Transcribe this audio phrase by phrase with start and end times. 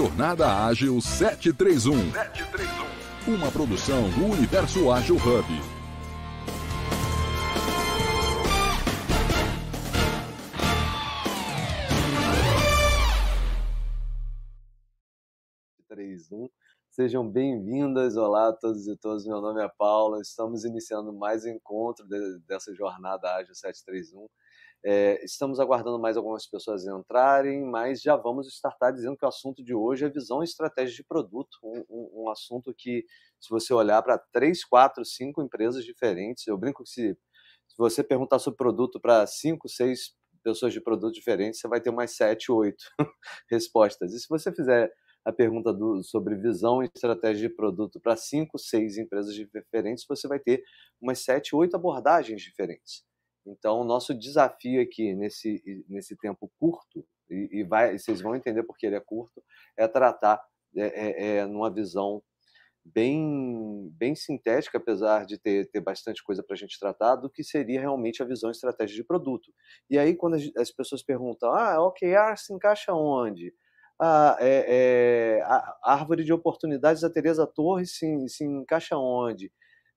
[0.00, 2.10] Jornada Ágil 731.
[2.10, 3.34] 731.
[3.34, 5.80] Uma produção do Universo Ágil Hub.
[16.88, 19.26] Sejam bem-vindas, olá a todos e todas.
[19.26, 20.20] Meu nome é Paula.
[20.20, 24.26] Estamos iniciando mais um encontro de, dessa jornada Ágil 731.
[24.84, 29.62] É, estamos aguardando mais algumas pessoas entrarem, mas já vamos startar dizendo que o assunto
[29.62, 31.58] de hoje é visão e estratégia de produto.
[31.62, 33.04] Um, um, um assunto que,
[33.38, 37.12] se você olhar para três, quatro, cinco empresas diferentes, eu brinco que se,
[37.68, 41.90] se você perguntar sobre produto para cinco, seis pessoas de produto diferentes, você vai ter
[41.90, 42.84] umas sete, oito
[43.50, 44.14] respostas.
[44.14, 44.90] E se você fizer
[45.24, 50.26] a pergunta do, sobre visão e estratégia de produto para cinco, seis empresas diferentes, você
[50.26, 50.62] vai ter
[51.00, 53.09] umas sete, oito abordagens diferentes.
[53.46, 58.62] Então, o nosso desafio aqui nesse, nesse tempo curto, e, e vai, vocês vão entender
[58.64, 59.42] porque ele é curto,
[59.76, 60.40] é tratar
[60.76, 62.22] é, é, é numa visão
[62.84, 67.42] bem, bem sintética, apesar de ter, ter bastante coisa para a gente tratar, do que
[67.44, 69.52] seria realmente a visão estratégia de produto.
[69.88, 73.54] E aí, quando as, as pessoas perguntam, ah, OKR se encaixa onde?
[73.98, 79.52] Ah, é, é, a árvore de oportunidades da Teresa Torres se, se encaixa onde?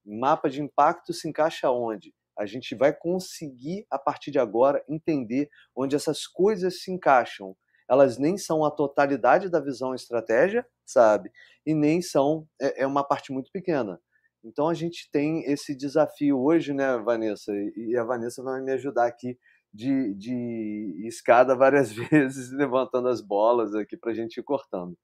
[0.06, 2.14] Mapa de impacto se encaixa onde?
[2.38, 7.56] A gente vai conseguir, a partir de agora, entender onde essas coisas se encaixam.
[7.90, 11.32] Elas nem são a totalidade da visão estratégia, sabe?
[11.66, 14.00] E nem são, é, é uma parte muito pequena.
[14.44, 17.52] Então a gente tem esse desafio hoje, né, Vanessa?
[17.78, 19.38] E a Vanessa vai me ajudar aqui
[19.74, 24.98] de, de escada várias vezes, levantando as bolas aqui para a gente ir cortando.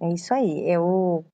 [0.00, 0.68] É isso aí.
[0.70, 1.24] Eu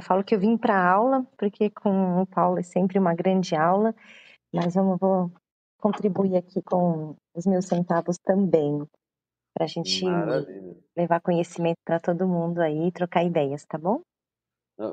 [0.00, 3.54] eu falo que eu vim para aula, porque com o Paulo é sempre uma grande
[3.54, 3.94] aula,
[4.52, 5.30] mas eu vou
[5.78, 8.82] contribuir aqui com os meus centavos também,
[9.54, 10.74] para a gente Maravilha.
[10.96, 14.00] levar conhecimento para todo mundo aí e trocar ideias, tá bom?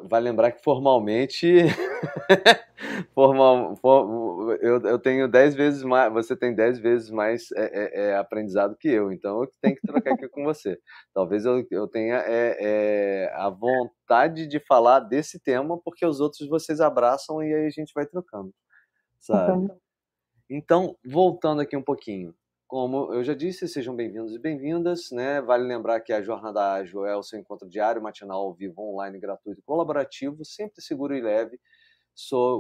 [0.04, 1.66] Vai lembrar que formalmente
[3.14, 8.02] Formal, for, eu, eu tenho 10 vezes mais, você tem 10 vezes mais é, é,
[8.09, 10.80] é, aprendizado que eu, então eu tenho que trocar aqui com você.
[11.14, 16.47] Talvez eu, eu tenha é, é, a vontade de falar desse tema, porque os outros
[16.47, 18.53] vocês abraçam e aí a gente vai trocando,
[19.20, 19.53] sabe?
[19.53, 19.80] Uhum.
[20.50, 22.34] Então, voltando aqui um pouquinho.
[22.67, 25.09] Como eu já disse, sejam bem-vindos e bem-vindas.
[25.11, 25.39] Né?
[25.41, 29.17] Vale lembrar que a Jornada Ágil é o seu encontro diário, matinal, ao vivo, online,
[29.19, 31.57] gratuito, colaborativo, sempre seguro e leve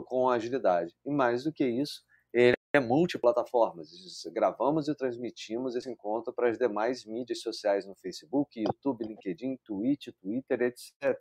[0.07, 0.95] com agilidade.
[1.05, 2.03] E mais do que isso,
[2.33, 3.89] ele é multiplataformas.
[4.33, 10.07] Gravamos e transmitimos esse encontro para as demais mídias sociais no Facebook, YouTube, LinkedIn, Twitch,
[10.21, 11.17] Twitter, etc.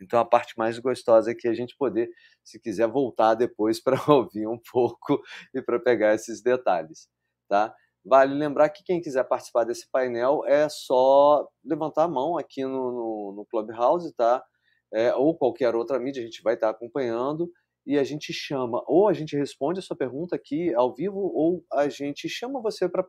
[0.00, 2.08] Então a parte mais gostosa é que a gente poder,
[2.42, 7.06] se quiser voltar depois para ouvir um pouco e para pegar esses detalhes,
[7.50, 7.74] tá?
[8.04, 12.70] Vale lembrar que quem quiser participar desse painel é só levantar a mão aqui no,
[12.70, 14.44] no, no Clubhouse, tá?
[14.92, 17.50] É, ou qualquer outra mídia, a gente vai estar acompanhando
[17.86, 21.64] e a gente chama, ou a gente responde a sua pergunta aqui ao vivo, ou
[21.72, 23.06] a gente chama você para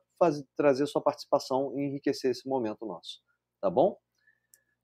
[0.55, 3.21] trazer sua participação e enriquecer esse momento nosso.
[3.61, 3.97] Tá bom?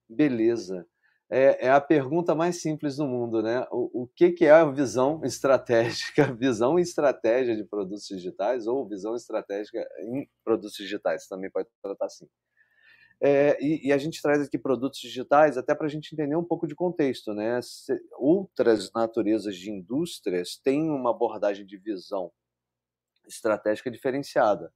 [0.09, 0.85] Beleza.
[1.33, 3.65] É, é a pergunta mais simples do mundo, né?
[3.71, 8.85] O, o que, que é a visão estratégica, visão e estratégia de produtos digitais, ou
[8.85, 12.27] visão estratégica em produtos digitais, também pode tratar assim.
[13.23, 16.43] É, e, e, a gente traz aqui produtos digitais até para a gente entender um
[16.43, 17.33] pouco de contexto.
[17.33, 17.61] Né?
[17.61, 22.29] Se, outras naturezas de indústrias têm uma abordagem de visão
[23.25, 24.73] estratégica diferenciada.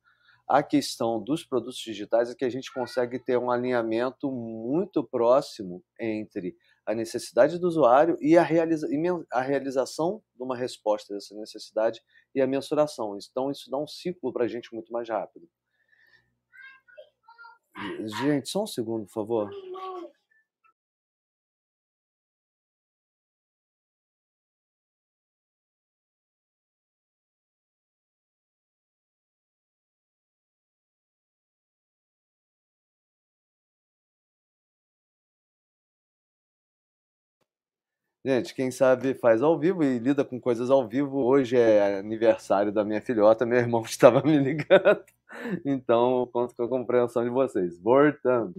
[0.47, 5.83] A questão dos produtos digitais é que a gente consegue ter um alinhamento muito próximo
[5.99, 8.87] entre a necessidade do usuário e a, realiza
[9.31, 11.99] a realização de uma resposta dessa necessidade
[12.33, 13.17] e a mensuração.
[13.17, 15.49] Então, isso dá um ciclo para a gente muito mais rápido.
[18.21, 19.49] Gente, só um segundo, por favor.
[38.25, 41.19] Gente, quem sabe faz ao vivo e lida com coisas ao vivo.
[41.19, 45.05] Hoje é aniversário da minha filhota, meu irmão estava me ligando.
[45.63, 47.77] Então, conto com a compreensão de vocês.
[47.79, 48.55] Voltando.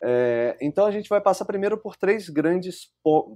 [0.00, 2.92] É, então, a gente vai passar primeiro por três grandes,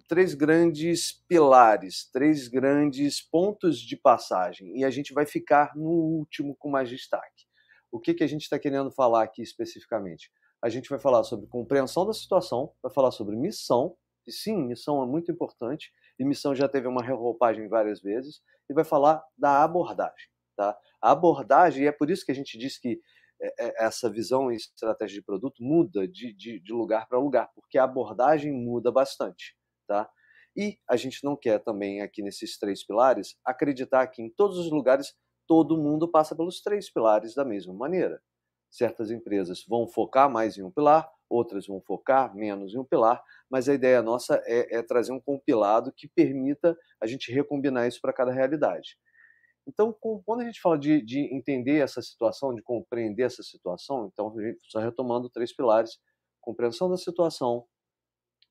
[0.07, 4.79] três grandes pilares, três grandes pontos de passagem.
[4.79, 7.45] E a gente vai ficar no último com mais destaque.
[7.91, 10.31] O que, que a gente está querendo falar aqui especificamente?
[10.63, 13.97] A gente vai falar sobre compreensão da situação, vai falar sobre missão,
[14.27, 18.75] e sim, missão é muito importante, e missão já teve uma reroupagem várias vezes, e
[18.75, 20.29] vai falar da abordagem.
[20.57, 20.77] Tá?
[21.03, 23.01] A abordagem, e é por isso que a gente diz que
[23.77, 27.85] essa visão e estratégia de produto muda de, de, de lugar para lugar, porque a
[27.85, 29.57] abordagem muda bastante,
[29.87, 30.09] tá?
[30.57, 34.71] E a gente não quer também aqui nesses três pilares acreditar que em todos os
[34.71, 35.13] lugares
[35.49, 38.23] todo mundo passa pelos três pilares da mesma maneira.
[38.75, 43.23] Certas empresas vão focar mais em um pilar, outras vão focar menos em um pilar,
[43.49, 48.01] mas a ideia nossa é, é trazer um compilado que permita a gente recombinar isso
[48.01, 48.99] para cada realidade.
[49.65, 54.35] Então, quando a gente fala de, de, entender essa situação, de compreender essa situação, então,
[54.65, 56.01] só retomando três pilares:
[56.41, 57.65] compreensão da situação,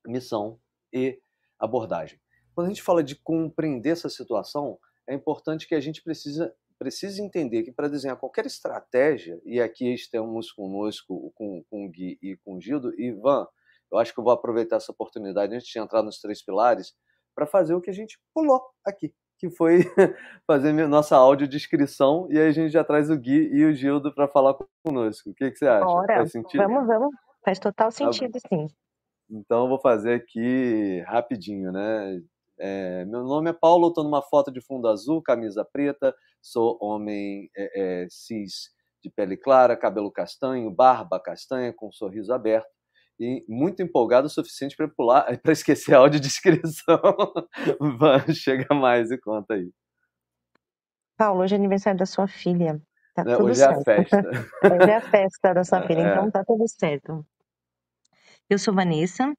[0.06, 0.58] missão
[0.90, 1.20] e
[1.60, 2.18] abordagem.
[2.54, 7.22] Quando a gente fala de compreender essa situação, é importante que a gente precisa, precise
[7.22, 12.36] entender que para desenhar qualquer estratégia, e aqui estamos conosco com, com o Gui e
[12.44, 13.46] com o Gildo, e Ivan,
[13.92, 16.94] eu acho que eu vou aproveitar essa oportunidade antes de entrar nos três pilares
[17.34, 19.78] para fazer o que a gente pulou aqui, que foi
[20.46, 24.28] fazer nossa audiodescrição, e aí a gente já traz o Gui e o Gildo para
[24.28, 25.30] falar conosco.
[25.30, 25.84] O que, que você acha?
[25.84, 26.62] Bora, Faz sentido?
[26.62, 27.10] Vamos, vamos.
[27.44, 28.66] Faz total tá sentido, tá sim.
[29.30, 32.20] Então eu vou fazer aqui rapidinho, né?
[32.58, 37.50] É, meu nome é Paulo, estou numa foto de fundo azul, camisa preta, sou homem
[37.56, 38.70] é, é, cis
[39.02, 42.74] de pele clara, cabelo castanho, barba castanha, com um sorriso aberto
[43.18, 47.00] e muito empolgado o suficiente para pular, para esquecer a audiodescrição.
[48.34, 49.70] Chega mais e conta aí.
[51.16, 52.80] Paulo, hoje é aniversário da sua filha.
[53.14, 53.88] Tá tudo hoje certo.
[53.88, 54.18] é a festa.
[54.74, 56.10] hoje é a festa da sua filha, é.
[56.10, 57.24] então tá tudo certo.
[58.48, 59.34] Eu sou Vanessa.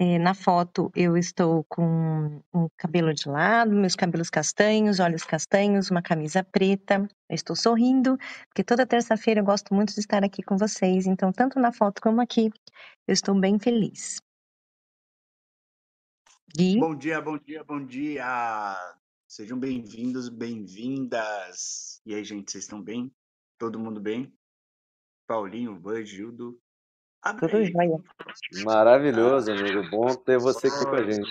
[0.00, 5.90] Eh, na foto eu estou com um cabelo de lado, meus cabelos castanhos, olhos castanhos,
[5.90, 7.08] uma camisa preta.
[7.28, 8.18] Eu estou sorrindo,
[8.48, 11.06] porque toda terça-feira eu gosto muito de estar aqui com vocês.
[11.06, 12.50] Então, tanto na foto como aqui,
[13.06, 14.20] eu estou bem feliz.
[16.56, 16.80] Gui?
[16.80, 18.76] Bom dia, bom dia, bom dia.
[19.28, 22.00] Sejam bem-vindos, bem-vindas.
[22.04, 23.12] E aí, gente, vocês estão bem?
[23.56, 24.32] Todo mundo bem?
[25.28, 26.58] Paulinho, Van, Gildo,
[27.38, 28.02] tudo jóia.
[28.64, 29.88] Maravilhoso, amigo.
[29.90, 31.30] Bom ter você aqui com a gente.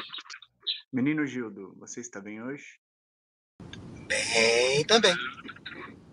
[0.91, 2.79] Menino Gildo, você está bem hoje?
[4.07, 5.15] Bem também.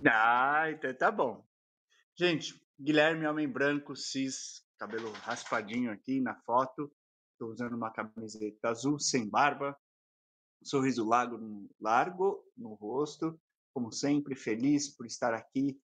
[0.06, 1.46] Ah, então tá bom.
[2.16, 6.92] Gente, Guilherme, homem branco, cis, cabelo raspadinho aqui na foto.
[7.32, 9.76] Estou usando uma camiseta azul, sem barba.
[10.62, 13.40] Sorriso largo, largo no rosto.
[13.72, 15.80] Como sempre, feliz por estar aqui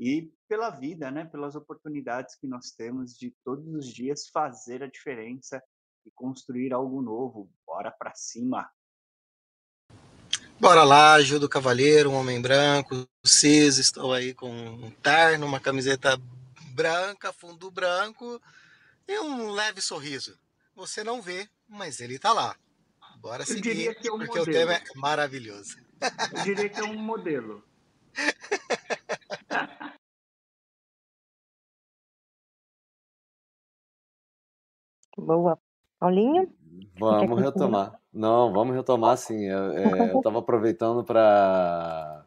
[0.00, 1.26] e pela vida, né?
[1.26, 5.62] Pelas oportunidades que nós temos de todos os dias fazer a diferença
[6.06, 7.50] e construir algo novo.
[7.66, 8.68] Bora para cima.
[10.58, 15.60] Bora lá, Gil do Cavaleiro, um homem branco, cis, estou aí com um terno, uma
[15.60, 16.18] camiseta
[16.72, 18.40] branca, fundo branco
[19.06, 20.38] e um leve sorriso.
[20.74, 22.56] Você não vê, mas ele está lá.
[23.18, 24.56] Bora seguir, Eu diria que é um porque modelo.
[24.56, 25.76] o tema é maravilhoso.
[26.32, 27.62] Eu diria que é um modelo.
[35.24, 35.58] Boa.
[35.98, 36.52] Paulinho?
[36.98, 38.00] Vamos retomar.
[38.12, 39.44] Não, vamos retomar sim.
[39.44, 42.24] Eu estava é, aproveitando para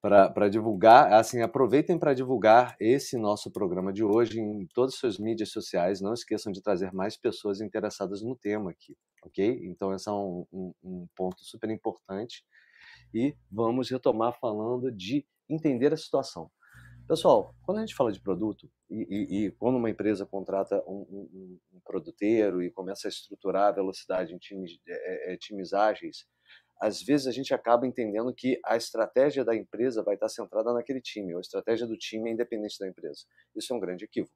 [0.00, 5.18] para divulgar, assim, aproveitem para divulgar esse nosso programa de hoje em todas as suas
[5.18, 6.00] mídias sociais.
[6.00, 9.60] Não esqueçam de trazer mais pessoas interessadas no tema aqui, ok?
[9.64, 12.42] Então, esse é um, um, um ponto super importante.
[13.12, 16.50] E vamos retomar falando de entender a situação.
[17.10, 21.00] Pessoal, quando a gente fala de produto, e, e, e quando uma empresa contrata um,
[21.10, 26.24] um, um, produteiro e começa a estruturar a velocidade em times, é, é, times ágeis,
[26.80, 31.00] às vezes a gente acaba entendendo que a estratégia da empresa vai estar centrada naquele
[31.00, 33.24] time, ou a estratégia do time é independente da empresa.
[33.56, 34.32] Isso é um grande equívoco.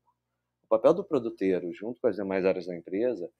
[0.65, 3.31] O papel do produteiro, junto com as demais áreas da empresa,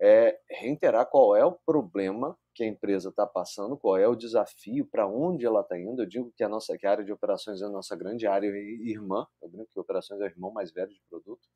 [0.00, 4.84] é reiterar qual é o problema que a empresa está passando, qual é o desafio,
[4.84, 6.02] para onde ela está indo.
[6.02, 8.48] Eu digo que a nossa que a área de operações é a nossa grande área
[8.48, 11.48] irmã, eu digo que operações é o irmão mais velho de produto,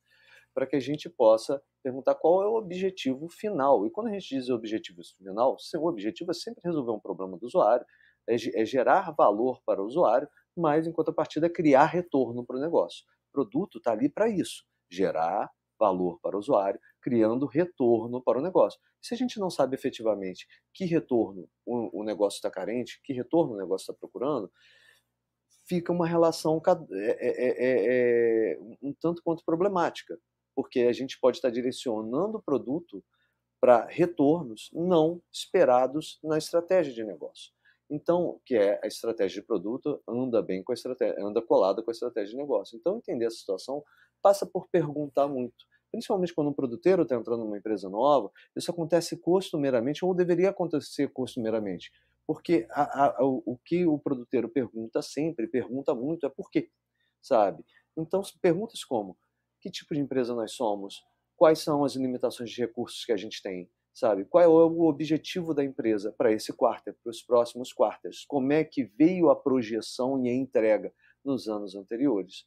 [0.55, 3.85] para que a gente possa perguntar qual é o objetivo final.
[3.87, 7.45] E quando a gente diz objetivo final, o objetivo é sempre resolver um problema do
[7.45, 7.85] usuário,
[8.27, 13.05] é, é gerar valor para o usuário, mas em contrapartida criar retorno para o negócio.
[13.29, 18.43] O produto está ali para isso, gerar valor para o usuário, criando retorno para o
[18.43, 18.81] negócio.
[19.03, 23.53] Se a gente não sabe efetivamente que retorno o, o negócio está carente, que retorno
[23.53, 24.51] o negócio está procurando,
[25.69, 30.19] fica uma relação é é, é, é, é, um tanto quanto problemática,
[30.57, 33.05] porque a gente pode estar direcionando o produto
[33.61, 37.53] para retornos não esperados na estratégia de negócio.
[37.91, 41.91] Então, que é a estratégia de produto anda bem com a estratégia, anda colada com
[41.91, 42.79] a estratégia de negócio.
[42.79, 43.85] Então, entender essa situação
[44.23, 49.17] passa por perguntar muito principalmente quando um produteiro está entrando numa empresa nova, isso acontece
[49.17, 51.93] costumeiramente, ou deveria acontecer costumeiramente,
[52.27, 56.69] porque a, a, o, que o produteiro pergunta sempre, pergunta muito, é por quê,
[57.23, 57.65] sabe?
[57.97, 59.17] Então, perguntas como:
[59.61, 61.05] que tipo de empresa nós somos?
[61.37, 63.71] Quais são as limitações de recursos que a gente tem?
[63.93, 64.25] Sabe?
[64.25, 68.25] Qual é o objetivo da empresa para esse quarter, para os próximos quarters?
[68.27, 70.93] Como é que veio a projeção e a entrega
[71.25, 72.45] nos anos anteriores?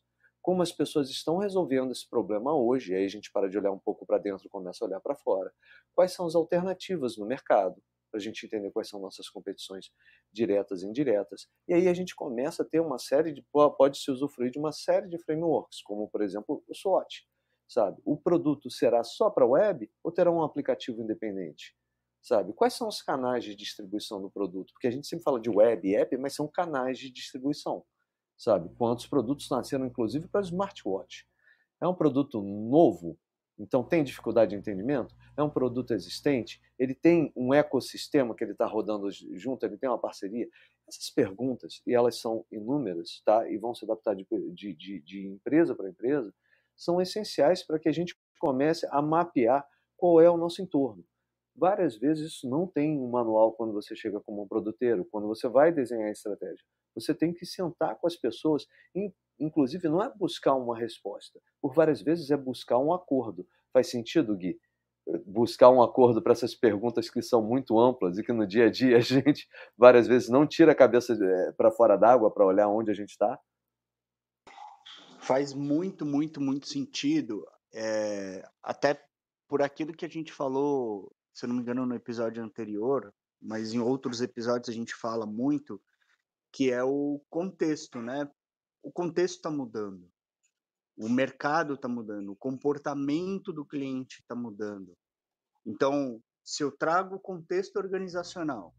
[0.48, 2.96] Como as pessoas estão resolvendo esse problema hoje?
[2.96, 5.14] Aí a gente para de olhar um pouco para dentro e começa a olhar para
[5.14, 5.54] fora.
[5.94, 7.84] Quais são as alternativas no mercado?
[8.10, 9.92] Para a gente entender quais são nossas competições
[10.32, 11.50] diretas e indiretas.
[11.68, 13.46] E aí a gente começa a ter uma série de.
[13.52, 17.28] pode se usufruir de uma série de frameworks, como por exemplo o SWOT
[17.68, 18.02] sabe?
[18.06, 21.76] O produto será só para web ou terá um aplicativo independente?
[22.22, 22.54] Sabe?
[22.54, 24.72] Quais são os canais de distribuição do produto?
[24.72, 27.84] Porque a gente sempre fala de web e app, mas são canais de distribuição,
[28.38, 28.70] sabe?
[28.78, 31.28] Quantos produtos nasceram inclusive para smartwatch?
[31.82, 33.18] É um produto novo,
[33.60, 35.16] então tem dificuldade de entendimento?
[35.36, 36.62] É um produto existente?
[36.78, 39.66] Ele tem um ecossistema que ele está rodando junto?
[39.66, 40.48] Ele tem uma parceria?
[40.88, 43.50] Essas perguntas, e elas são inúmeras, tá?
[43.50, 46.34] E vão se adaptar de, de, de, de empresa para empresa,
[46.76, 49.68] são essenciais para que a gente comece a mapear
[49.98, 51.04] qual é o nosso entorno.
[51.56, 55.50] Várias vezes isso não tem um manual quando você chega como um produteiro, quando você
[55.50, 56.64] vai desenhar a estratégia.
[57.00, 58.66] Você tem que sentar com as pessoas,
[59.40, 63.48] inclusive não é buscar uma resposta, por várias vezes é buscar um acordo.
[63.72, 64.60] Faz sentido, Gui?
[65.26, 68.70] Buscar um acordo para essas perguntas que são muito amplas e que no dia a
[68.70, 72.68] dia a gente várias vezes não tira a cabeça eh, para fora d'água para olhar
[72.68, 73.40] onde a gente está
[75.28, 78.98] faz muito, muito, muito sentido, é, até
[79.46, 83.74] por aquilo que a gente falou, se eu não me engano, no episódio anterior, mas
[83.74, 85.82] em outros episódios a gente fala muito,
[86.58, 88.28] que é o contexto, né?
[88.82, 90.10] O contexto está mudando,
[90.98, 94.98] o mercado está mudando, o comportamento do cliente está mudando.
[95.64, 98.74] Então, se eu trago o contexto organizacional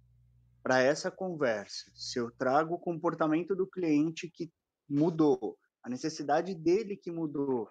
[0.61, 4.51] para essa conversa, se eu trago o comportamento do cliente que
[4.91, 7.69] mudou, a necessidade dele que mudou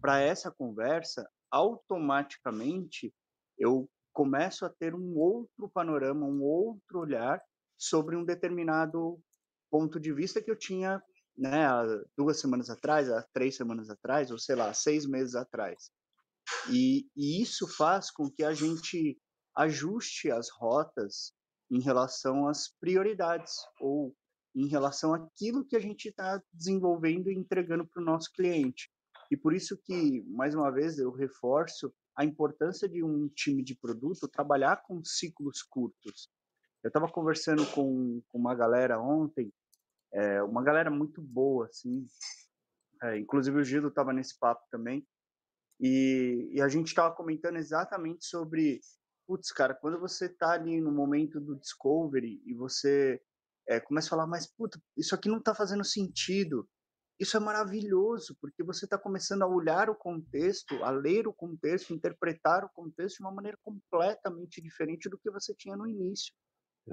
[0.00, 3.14] para essa conversa, automaticamente
[3.56, 7.40] eu começo a ter um outro panorama, um outro olhar
[7.78, 9.22] sobre um determinado
[9.74, 11.02] ponto de vista que eu tinha
[11.36, 11.84] né, há
[12.16, 15.90] duas semanas atrás, há três semanas atrás, ou sei lá, seis meses atrás.
[16.70, 19.18] E, e isso faz com que a gente
[19.56, 21.32] ajuste as rotas
[21.68, 24.14] em relação às prioridades ou
[24.54, 28.88] em relação àquilo que a gente está desenvolvendo e entregando para o nosso cliente.
[29.28, 33.74] E por isso que, mais uma vez, eu reforço a importância de um time de
[33.74, 36.28] produto trabalhar com ciclos curtos.
[36.84, 39.50] Eu estava conversando com, com, uma galera ontem,
[40.14, 42.06] é, uma galera muito boa, assim,
[43.02, 45.06] é, inclusive o Gilo estava nesse papo também,
[45.80, 48.80] e, e a gente estava comentando exatamente sobre,
[49.26, 53.20] putz, cara, quando você está ali no momento do discovery e você
[53.68, 56.68] é, começa a falar, mas puta, isso aqui não está fazendo sentido.
[57.18, 61.94] Isso é maravilhoso, porque você está começando a olhar o contexto, a ler o contexto,
[61.94, 66.34] interpretar o contexto de uma maneira completamente diferente do que você tinha no início.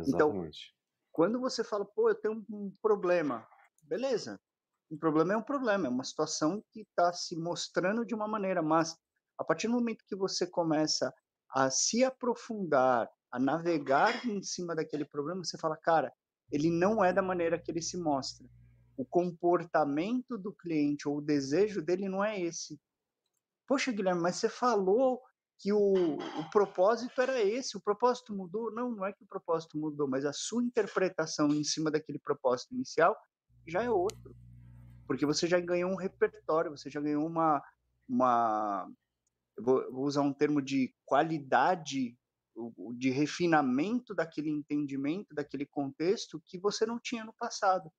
[0.07, 0.75] Então, Exatamente.
[1.11, 3.47] Quando você fala, pô, eu tenho um problema,
[3.81, 4.39] beleza,
[4.89, 8.61] um problema é um problema, é uma situação que está se mostrando de uma maneira,
[8.61, 8.97] mas
[9.37, 11.13] a partir do momento que você começa
[11.49, 16.13] a se aprofundar, a navegar em cima daquele problema, você fala, cara,
[16.51, 18.45] ele não é da maneira que ele se mostra.
[18.97, 22.79] O comportamento do cliente ou o desejo dele não é esse.
[23.65, 25.21] Poxa, Guilherme, mas você falou
[25.61, 28.73] que o, o propósito era esse, o propósito mudou?
[28.73, 32.73] Não, não é que o propósito mudou, mas a sua interpretação em cima daquele propósito
[32.73, 33.15] inicial
[33.67, 34.35] já é outro.
[35.05, 37.63] Porque você já ganhou um repertório, você já ganhou uma.
[38.09, 38.89] uma
[39.55, 42.17] eu vou, vou usar um termo de qualidade
[42.97, 47.91] de refinamento daquele entendimento, daquele contexto que você não tinha no passado.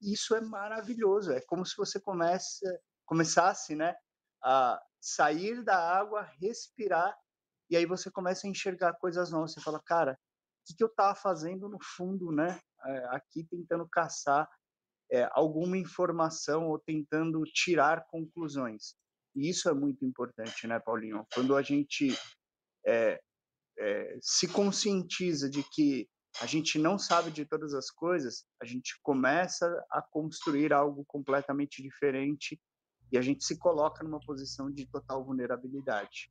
[0.00, 1.32] Isso é maravilhoso.
[1.32, 2.64] É como se você comece,
[3.04, 3.94] começasse, né,
[4.42, 7.16] a sair da água, respirar
[7.70, 9.52] e aí você começa a enxergar coisas novas.
[9.52, 10.16] Você fala, cara, o
[10.66, 12.60] que, que eu estava fazendo no fundo, né?
[12.84, 14.48] É, aqui tentando caçar
[15.10, 18.94] é, alguma informação ou tentando tirar conclusões.
[19.36, 21.24] E isso é muito importante, né, Paulinho?
[21.32, 22.08] Quando a gente
[22.84, 23.20] é,
[23.78, 26.08] é, se conscientiza de que
[26.40, 31.82] a gente não sabe de todas as coisas, a gente começa a construir algo completamente
[31.82, 32.60] diferente
[33.12, 36.30] e a gente se coloca numa posição de total vulnerabilidade.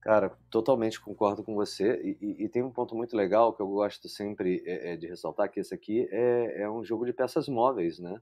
[0.00, 2.00] Cara, totalmente concordo com você.
[2.02, 5.06] E, e, e, tem um ponto muito legal que eu gosto sempre é, é, de
[5.06, 8.20] ressaltar, que esse aqui é, é um jogo de peças móveis, né?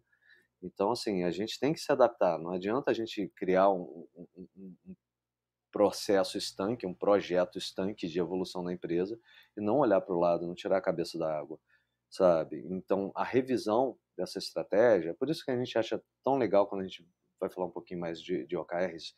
[0.60, 2.36] Então, assim, a gente tem que se adaptar.
[2.38, 4.96] Não adianta a gente criar um, um, um
[5.70, 9.18] processo estanque, um projeto estanque de evolução da empresa
[9.56, 11.60] e não olhar para o lado, não tirar a cabeça da água,
[12.10, 12.66] sabe?
[12.70, 16.84] Então, a revisão dessa estratégia, por isso que a gente acha tão legal quando a
[16.84, 17.06] gente
[17.40, 19.14] vai falar um pouquinho mais de, de OKRs,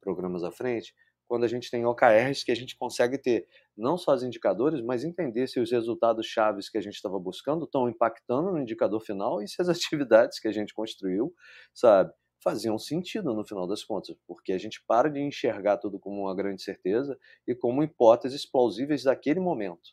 [0.00, 0.94] programas à frente,
[1.26, 5.02] quando a gente tem OKRs que a gente consegue ter não só os indicadores, mas
[5.02, 9.42] entender se os resultados chaves que a gente estava buscando estão impactando no indicador final
[9.42, 11.32] e se as atividades que a gente construiu,
[11.72, 12.12] sabe,
[12.42, 16.34] faziam sentido no final das contas, porque a gente para de enxergar tudo como uma
[16.34, 19.90] grande certeza e como hipóteses plausíveis daquele momento,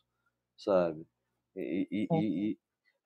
[0.58, 1.06] sabe?
[1.56, 2.58] E, e, e,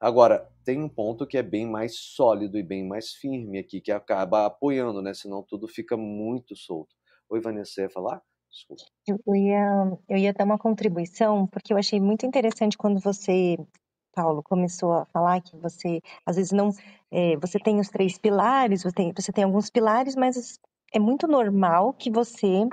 [0.04, 3.90] agora tem um ponto que é bem mais sólido e bem mais firme aqui, que
[3.90, 5.14] acaba apoiando, né?
[5.14, 6.94] Senão tudo fica muito solto.
[7.30, 8.20] Oi, Vanessa, ia falar?
[8.50, 8.84] Desculpa.
[9.06, 13.56] Eu ia, eu ia dar uma contribuição, porque eu achei muito interessante quando você
[14.14, 16.70] Paulo começou a falar que você às vezes não
[17.10, 20.60] é, você tem os três pilares você tem, você tem alguns pilares mas
[20.92, 22.68] é muito normal que você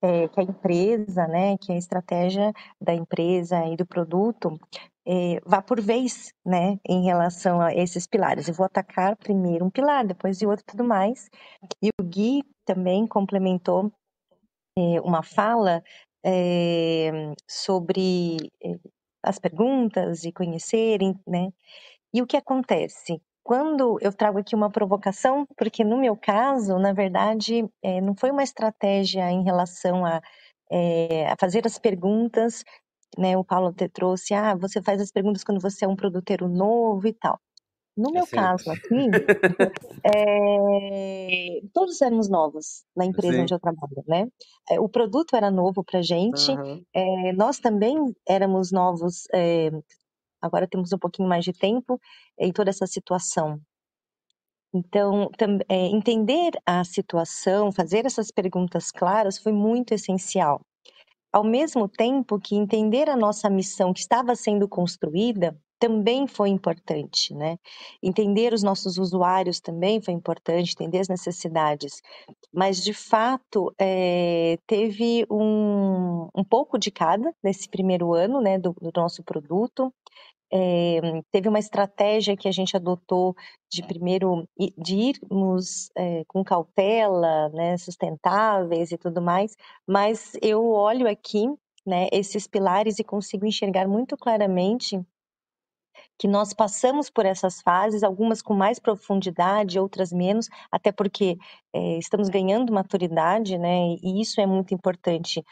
[0.00, 4.58] é, que a empresa né que a estratégia da empresa e do produto
[5.08, 9.70] é, vá por vez né em relação a esses pilares eu vou atacar primeiro um
[9.70, 11.28] pilar depois de outro tudo mais
[11.82, 13.90] e o Gui também complementou
[15.02, 15.82] uma fala
[17.48, 18.36] sobre
[19.22, 21.50] as perguntas e conhecerem, né?
[22.12, 23.20] E o que acontece?
[23.44, 28.30] Quando eu trago aqui uma provocação, porque no meu caso, na verdade, é, não foi
[28.30, 30.20] uma estratégia em relação a,
[30.70, 32.64] é, a fazer as perguntas,
[33.16, 33.36] né?
[33.36, 37.06] O Paulo te trouxe, ah, você faz as perguntas quando você é um produteiro novo
[37.06, 37.40] e tal.
[37.96, 39.08] No é meu caso aqui,
[40.06, 43.42] é, todos éramos novos na empresa Sim.
[43.42, 44.28] onde eu trabalho, né?
[44.70, 46.84] É, o produto era novo para gente, uhum.
[46.94, 47.96] é, nós também
[48.28, 49.24] éramos novos.
[50.40, 52.00] agora temos um pouquinho mais de tempo
[52.38, 53.60] em toda essa situação.
[54.72, 55.28] Então,
[55.68, 60.60] entender a situação, fazer essas perguntas claras foi muito essencial.
[61.32, 67.32] Ao mesmo tempo que entender a nossa missão que estava sendo construída também foi importante,
[67.34, 67.56] né?
[68.02, 72.02] Entender os nossos usuários também foi importante, entender as necessidades.
[72.52, 78.74] Mas, de fato, é, teve um, um pouco de cada nesse primeiro ano, né, do,
[78.80, 79.92] do nosso produto.
[80.50, 83.36] É, teve uma estratégia que a gente adotou
[83.70, 89.56] de primeiro de irmos é, com cautela, né, sustentáveis e tudo mais,
[89.86, 91.46] mas eu olho aqui
[91.86, 95.00] né, esses pilares e consigo enxergar muito claramente
[96.18, 101.38] que nós passamos por essas fases, algumas com mais profundidade, outras menos, até porque
[101.72, 103.96] é, estamos ganhando maturidade, né?
[104.02, 105.44] E isso é muito importante.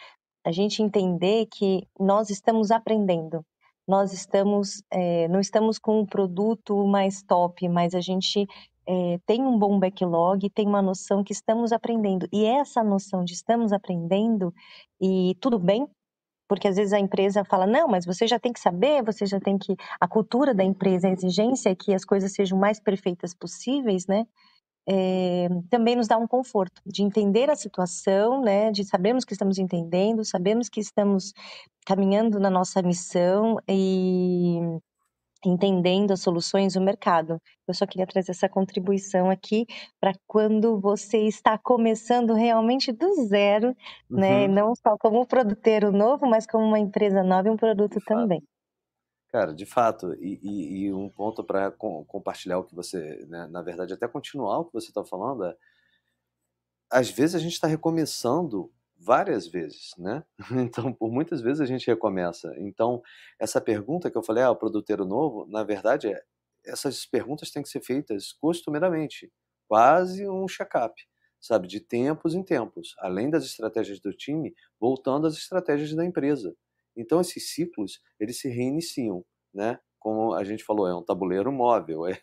[0.44, 3.44] A gente entender que nós estamos aprendendo.
[3.86, 8.46] Nós estamos, é, não estamos com um produto mais top, mas a gente
[8.86, 12.28] é, tem um bom backlog, tem uma noção que estamos aprendendo.
[12.32, 14.52] E essa noção de estamos aprendendo
[15.00, 15.86] e tudo bem,
[16.48, 19.40] porque às vezes a empresa fala, não, mas você já tem que saber, você já
[19.40, 19.76] tem que.
[20.00, 24.26] A cultura da empresa, a exigência é que as coisas sejam mais perfeitas possíveis, né?
[24.88, 28.70] É, também nos dá um conforto de entender a situação, né?
[28.70, 31.32] De sabermos que estamos entendendo, sabemos que estamos
[31.84, 34.60] caminhando na nossa missão e
[35.44, 37.40] entendendo as soluções do mercado.
[37.66, 39.66] Eu só queria trazer essa contribuição aqui
[40.00, 43.68] para quando você está começando realmente do zero,
[44.10, 44.46] né?
[44.46, 44.48] uhum.
[44.48, 44.48] né?
[44.48, 48.42] Não só como um produteiro novo, mas como uma empresa nova e um produto também.
[49.36, 53.46] Cara, de fato, e, e, e um ponto para com, compartilhar o que você, né,
[53.48, 55.54] na verdade, até continuar o que você está falando, é,
[56.90, 60.24] às vezes a gente está recomeçando várias vezes, né?
[60.70, 62.54] Então, por muitas vezes a gente recomeça.
[62.56, 63.02] Então,
[63.38, 66.22] essa pergunta que eu falei, ah, o produteiro novo, na verdade, é,
[66.64, 69.30] essas perguntas têm que ser feitas costumeiramente,
[69.68, 70.94] quase um check-up,
[71.38, 76.56] sabe, de tempos em tempos, além das estratégias do time, voltando às estratégias da empresa.
[76.96, 79.78] Então, esses ciclos, eles se reiniciam, né?
[79.98, 82.16] Como a gente falou, é um tabuleiro móvel, é,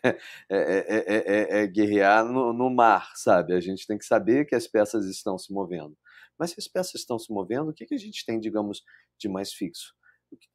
[0.50, 3.52] é, é, é guerrear no, no mar, sabe?
[3.52, 5.96] A gente tem que saber que as peças estão se movendo.
[6.38, 8.82] Mas se as peças estão se movendo, o que, que a gente tem, digamos,
[9.18, 9.94] de mais fixo?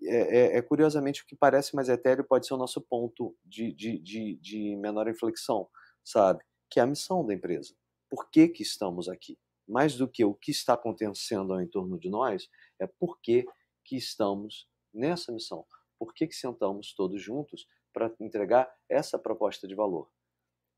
[0.03, 3.73] É, é, é, curiosamente o que parece mais etéreo pode ser o nosso ponto de,
[3.73, 5.67] de, de, de menor inflexão,
[6.03, 6.43] sabe?
[6.69, 7.73] Que é a missão da empresa.
[8.09, 9.37] Por que, que estamos aqui?
[9.67, 12.49] Mais do que o que está acontecendo ao entorno de nós,
[12.81, 13.45] é por que,
[13.89, 15.65] que estamos nessa missão.
[15.97, 20.07] Por que, que sentamos todos juntos para entregar essa proposta de valor?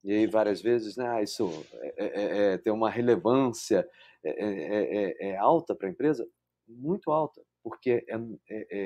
[0.02, 3.88] E aí várias vezes, né, ah, isso é, é, é, tem uma relevância
[4.24, 6.28] é, é alta para a empresa,
[6.68, 8.04] muito alta, porque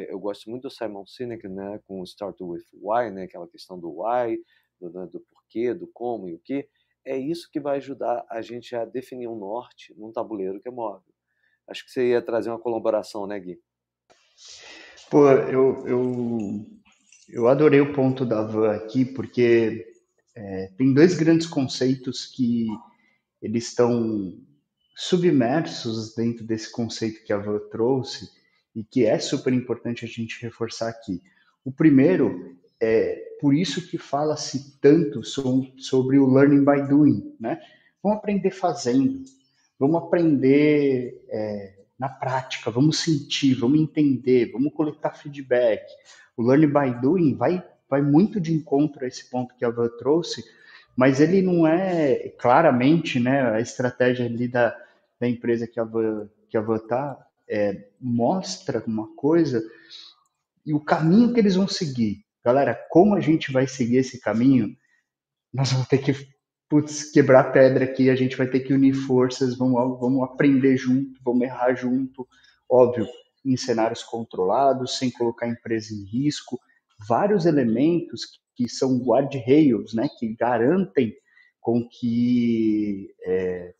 [0.09, 4.01] eu gosto muito do Simon Sinek, né, com Start with Why, né, aquela questão do
[4.01, 4.43] why,
[4.81, 6.67] do, né, do porquê, do como e o que,
[7.05, 10.71] é isso que vai ajudar a gente a definir um norte num tabuleiro que é
[10.71, 11.13] móvel.
[11.67, 13.61] Acho que você ia trazer uma colaboração, né, Gui?
[15.09, 16.65] Pô, eu, eu,
[17.29, 19.85] eu adorei o ponto da Van aqui, porque
[20.35, 22.67] é, tem dois grandes conceitos que
[23.41, 24.37] eles estão
[24.95, 28.29] submersos dentro desse conceito que a Van trouxe
[28.75, 31.21] e que é super importante a gente reforçar aqui.
[31.63, 37.59] O primeiro é por isso que fala-se tanto sobre o learning by doing, né?
[38.01, 39.23] Vamos aprender fazendo,
[39.79, 45.85] vamos aprender é, na prática, vamos sentir, vamos entender, vamos coletar feedback.
[46.35, 49.89] O learning by doing vai, vai muito de encontro a esse ponto que a Van
[49.97, 50.43] trouxe,
[50.95, 54.75] mas ele não é claramente, né, a estratégia ali da,
[55.19, 59.63] da empresa que a Van, que a Van tá, é, mostra uma coisa
[60.65, 62.25] e o caminho que eles vão seguir.
[62.43, 64.75] Galera, como a gente vai seguir esse caminho?
[65.53, 66.11] Nós vamos ter que
[66.69, 71.19] putz, quebrar pedra aqui, a gente vai ter que unir forças, vamos, vamos aprender junto,
[71.23, 72.27] vamos errar junto,
[72.69, 73.07] óbvio,
[73.45, 76.59] em cenários controlados, sem colocar a empresa em risco,
[77.07, 78.21] vários elementos
[78.55, 81.13] que são guardrails, né, que garantem
[81.59, 83.73] com que é,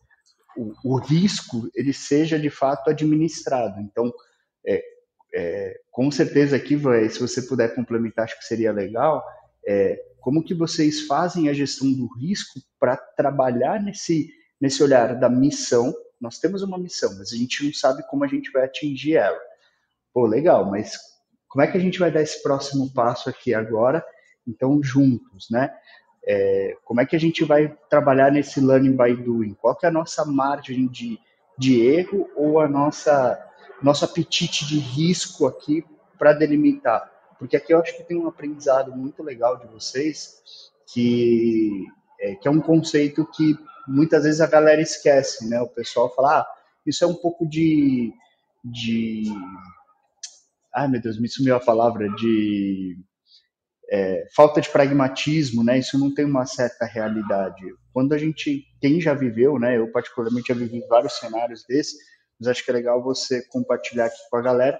[0.56, 3.80] o, o, risco ele seja de fato administrado.
[3.80, 4.12] Então,
[4.66, 4.82] é,
[5.34, 6.78] é, com certeza aqui,
[7.10, 9.24] se você puder complementar, acho que seria legal.
[10.26, 14.28] Como que vocês fazem a gestão do risco para trabalhar nesse,
[14.60, 15.94] nesse olhar da missão?
[16.20, 19.38] Nós temos uma missão, mas a gente não sabe como a gente vai atingir ela.
[20.12, 20.98] Pô, legal, mas
[21.46, 24.04] como é que a gente vai dar esse próximo passo aqui agora?
[24.44, 25.72] Então, juntos, né?
[26.26, 29.54] É, como é que a gente vai trabalhar nesse learning by doing?
[29.54, 31.20] Qual é a nossa margem de,
[31.56, 33.40] de erro ou a nossa
[33.80, 35.84] nosso apetite de risco aqui
[36.18, 37.15] para delimitar?
[37.38, 40.40] Porque aqui eu acho que tem um aprendizado muito legal de vocês,
[40.92, 41.86] que
[42.20, 45.60] é, que é um conceito que muitas vezes a galera esquece, né?
[45.60, 46.46] O pessoal fala, ah,
[46.86, 48.12] isso é um pouco de,
[48.64, 49.24] de...
[50.74, 52.96] Ai, meu Deus, me sumiu a palavra, de
[53.90, 55.78] é, falta de pragmatismo, né?
[55.78, 57.64] Isso não tem uma certa realidade.
[57.92, 59.78] Quando a gente, quem já viveu, né?
[59.78, 61.96] Eu particularmente já vivi vários cenários desses,
[62.38, 64.78] mas acho que é legal você compartilhar aqui com a galera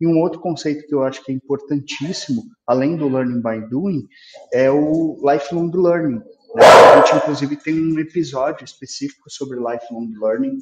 [0.00, 4.06] e um outro conceito que eu acho que é importantíssimo, além do learning by doing,
[4.52, 6.20] é o lifelong learning.
[6.54, 6.64] Né?
[6.64, 10.58] A gente, inclusive, tem um episódio específico sobre lifelong learning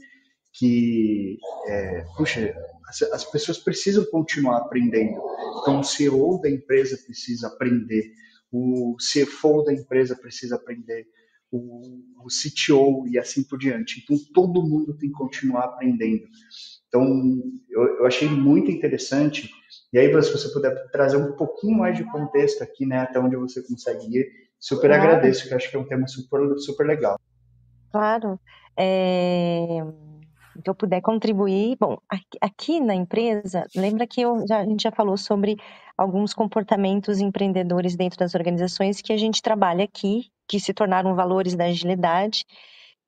[0.53, 2.55] que, é, puxa,
[2.89, 5.21] as, as, pessoas precisam continuar aprendendo.
[5.61, 8.13] Então, o CEO da empresa precisa aprender,
[8.53, 11.07] o CFO da empresa precisa aprender,
[11.57, 14.03] o, o CTO e assim por diante.
[14.03, 16.25] Então, todo mundo tem que continuar aprendendo.
[16.89, 19.51] Então, eu, eu achei muito interessante.
[19.93, 23.37] E aí, se você puder trazer um pouquinho mais de contexto aqui, né, até onde
[23.37, 24.27] você consegue ir,
[24.59, 25.03] super claro.
[25.03, 27.19] agradeço, que acho que é um tema super, super legal.
[27.91, 28.39] Claro.
[28.77, 29.81] É...
[30.55, 31.99] Se eu puder contribuir, bom,
[32.41, 35.57] aqui na empresa, lembra que eu já, a gente já falou sobre
[35.99, 41.55] alguns comportamentos empreendedores dentro das organizações que a gente trabalha aqui, que se tornaram valores
[41.55, 42.45] da agilidade,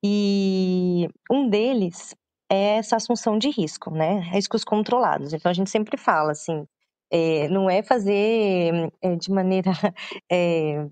[0.03, 2.15] e um deles
[2.49, 4.19] é essa assunção de risco, né?
[4.31, 5.33] Riscos controlados.
[5.33, 6.65] Então a gente sempre fala assim,
[7.11, 9.71] é, não é fazer é, de maneira
[10.31, 10.87] é,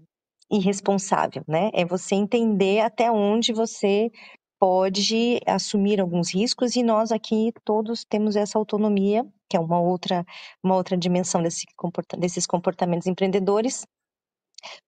[0.51, 1.69] irresponsável, né?
[1.73, 4.11] É você entender até onde você
[4.59, 10.25] pode assumir alguns riscos e nós aqui todos temos essa autonomia, que é uma outra
[10.63, 13.85] uma outra dimensão desse comporta desses comportamentos empreendedores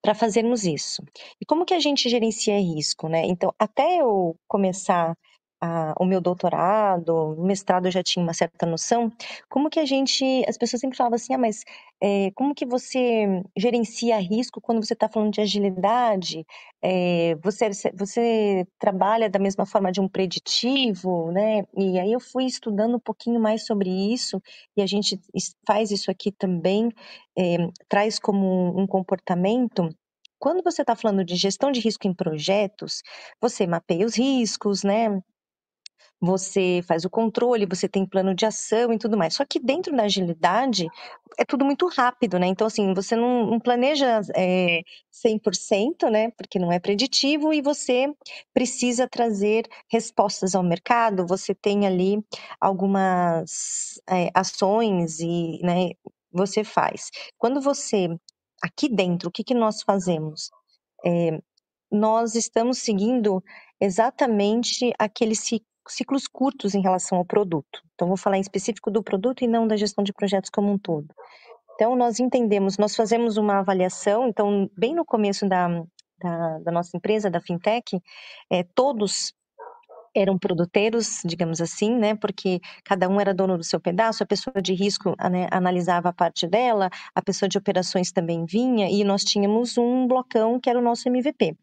[0.02, 1.02] para fazermos isso.
[1.40, 3.22] E como que a gente gerencia risco, né?
[3.26, 5.14] Então, até eu começar
[5.60, 9.10] a, o meu doutorado, mestrado eu já tinha uma certa noção,
[9.48, 11.64] como que a gente, as pessoas sempre falavam assim, ah, mas
[12.00, 16.46] é, como que você gerencia risco quando você está falando de agilidade?
[16.82, 21.64] É, você, você trabalha da mesma forma de um preditivo, né?
[21.76, 24.40] E aí eu fui estudando um pouquinho mais sobre isso,
[24.76, 25.20] e a gente
[25.66, 26.90] faz isso aqui também,
[27.36, 27.56] é,
[27.88, 29.88] traz como um comportamento
[30.38, 33.02] quando você está falando de gestão de risco em projetos,
[33.40, 35.20] você mapeia os riscos, né?
[36.20, 39.34] Você faz o controle, você tem plano de ação e tudo mais.
[39.34, 40.88] Só que dentro da agilidade
[41.38, 42.46] é tudo muito rápido, né?
[42.48, 46.30] Então, assim, você não, não planeja é, 100%, né?
[46.32, 48.12] Porque não é preditivo e você
[48.52, 51.26] precisa trazer respostas ao mercado.
[51.26, 52.18] Você tem ali
[52.60, 55.90] algumas é, ações e, né?
[56.32, 57.10] Você faz.
[57.38, 58.08] Quando você
[58.62, 60.50] aqui dentro, o que, que nós fazemos?
[61.04, 61.40] É,
[61.90, 63.42] nós estamos seguindo
[63.80, 65.40] exatamente aqueles
[65.88, 67.82] ciclos curtos em relação ao produto.
[67.94, 70.78] Então, vou falar em específico do produto e não da gestão de projetos como um
[70.78, 71.08] todo.
[71.74, 75.68] Então, nós entendemos, nós fazemos uma avaliação, então, bem no começo da,
[76.20, 78.00] da, da nossa empresa, da FinTech,
[78.50, 79.32] é, todos
[80.20, 82.14] eram produteiros, digamos assim, né?
[82.14, 86.12] Porque cada um era dono do seu pedaço, a pessoa de risco né, analisava a
[86.12, 90.78] parte dela, a pessoa de operações também vinha, e nós tínhamos um blocão que era
[90.78, 91.56] o nosso MVP.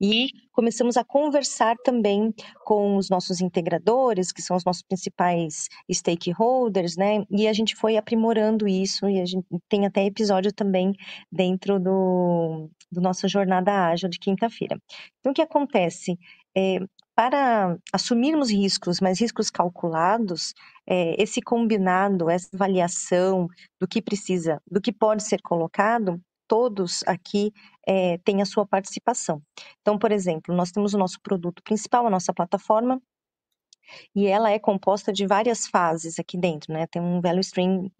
[0.00, 2.32] E começamos a conversar também
[2.64, 7.24] com os nossos integradores, que são os nossos principais stakeholders, né?
[7.30, 10.92] E a gente foi aprimorando isso, e a gente tem até episódio também
[11.30, 14.78] dentro do, do nossa jornada ágil de quinta-feira.
[15.20, 16.18] Então, o que acontece?
[16.56, 16.78] É,
[17.14, 20.54] para assumirmos riscos, mas riscos calculados,
[20.86, 23.48] é, esse combinado, essa avaliação
[23.80, 27.52] do que precisa, do que pode ser colocado, todos aqui
[27.86, 29.42] é, têm a sua participação.
[29.80, 33.00] Então, por exemplo, nós temos o nosso produto principal, a nossa plataforma,
[34.14, 36.86] e ela é composta de várias fases aqui dentro, né?
[36.86, 37.90] Tem um value stream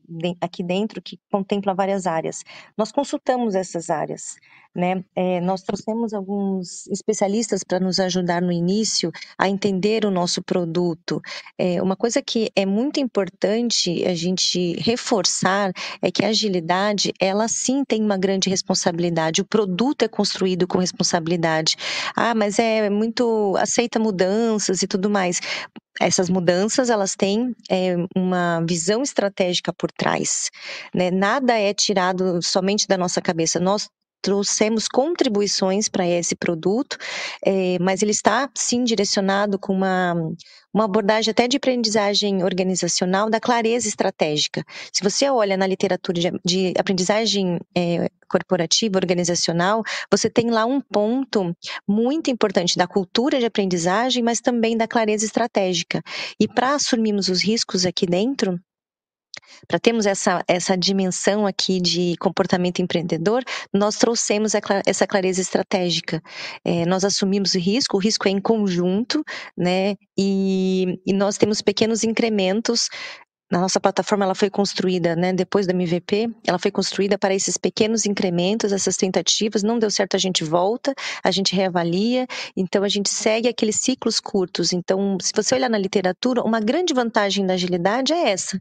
[0.40, 2.44] aqui dentro que contempla várias áreas.
[2.76, 4.36] Nós consultamos essas áreas,
[4.74, 5.04] né?
[5.14, 11.20] É, nós trouxemos alguns especialistas para nos ajudar no início a entender o nosso produto.
[11.58, 17.48] É, uma coisa que é muito importante a gente reforçar é que a agilidade, ela
[17.48, 19.42] sim tem uma grande responsabilidade.
[19.42, 21.76] O produto é construído com responsabilidade.
[22.16, 25.40] Ah, mas é muito aceita mudanças e tudo mais
[26.00, 30.50] essas mudanças elas têm é, uma visão estratégica por trás.
[30.94, 31.10] Né?
[31.10, 33.60] Nada é tirado somente da nossa cabeça.
[33.60, 33.88] Nós
[34.22, 36.96] trouxemos contribuições para esse produto,
[37.44, 40.14] é, mas ele está sim direcionado com uma,
[40.72, 44.64] uma abordagem até de aprendizagem organizacional da clareza estratégica.
[44.92, 50.80] Se você olha na literatura de, de aprendizagem é, corporativa, organizacional, você tem lá um
[50.80, 51.54] ponto
[51.86, 56.00] muito importante da cultura de aprendizagem, mas também da clareza estratégica.
[56.40, 58.58] E para assumirmos os riscos aqui dentro,
[59.66, 63.42] para termos essa, essa dimensão aqui de comportamento empreendedor,
[63.72, 64.52] nós trouxemos
[64.86, 66.22] essa clareza estratégica.
[66.64, 69.22] É, nós assumimos o risco, o risco é em conjunto,
[69.56, 69.96] né?
[70.18, 72.88] E, e nós temos pequenos incrementos
[73.52, 77.58] na nossa plataforma ela foi construída, né, depois da MVP, ela foi construída para esses
[77.58, 82.88] pequenos incrementos, essas tentativas, não deu certo, a gente volta, a gente reavalia, então a
[82.88, 84.72] gente segue aqueles ciclos curtos.
[84.72, 88.58] Então, se você olhar na literatura, uma grande vantagem da agilidade é essa,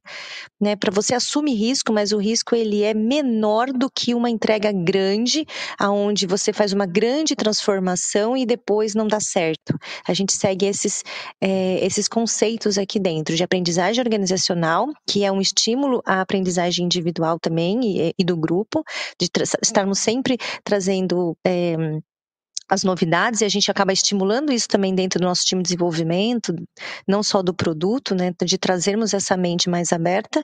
[0.60, 4.74] né, para você assume risco, mas o risco ele é menor do que uma entrega
[4.74, 5.46] grande,
[5.80, 9.74] aonde você faz uma grande transformação e depois não dá certo.
[10.06, 11.02] A gente segue esses,
[11.40, 17.40] é, esses conceitos aqui dentro de aprendizagem organizacional que é um estímulo à aprendizagem individual
[17.40, 18.84] também e, e do grupo,
[19.20, 19.30] de
[19.62, 21.36] estarmos sempre trazendo.
[21.46, 21.76] É,
[22.72, 26.56] as novidades e a gente acaba estimulando isso também dentro do nosso time de desenvolvimento,
[27.06, 30.42] não só do produto, né, de trazermos essa mente mais aberta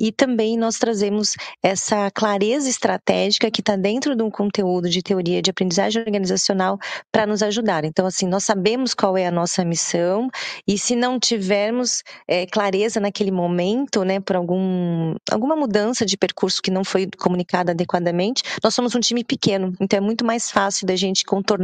[0.00, 5.42] e também nós trazemos essa clareza estratégica que está dentro de um conteúdo de teoria
[5.42, 6.78] de aprendizagem organizacional
[7.12, 7.84] para nos ajudar.
[7.84, 10.30] Então, assim, nós sabemos qual é a nossa missão
[10.66, 16.62] e se não tivermos é, clareza naquele momento, né, por algum, alguma mudança de percurso
[16.62, 20.86] que não foi comunicada adequadamente, nós somos um time pequeno, então é muito mais fácil
[20.86, 21.57] da gente contornar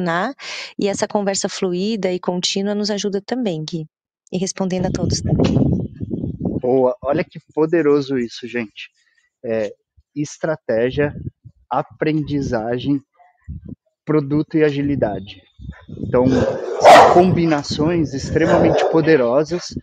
[0.78, 3.86] e essa conversa fluida e contínua nos ajuda também, Gui.
[4.32, 5.54] E respondendo a todos também.
[6.60, 8.90] Boa, olha que poderoso isso, gente.
[9.44, 9.72] É,
[10.14, 11.14] estratégia,
[11.70, 13.00] aprendizagem,
[14.04, 15.42] produto e agilidade.
[15.88, 16.24] Então,
[17.12, 19.74] combinações extremamente poderosas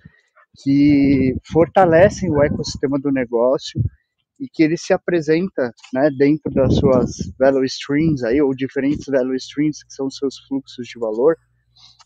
[0.63, 3.82] que fortalecem o ecossistema do negócio
[4.41, 9.36] e que ele se apresenta né, dentro das suas value streams aí, ou diferentes value
[9.36, 11.38] streams, que são os seus fluxos de valor,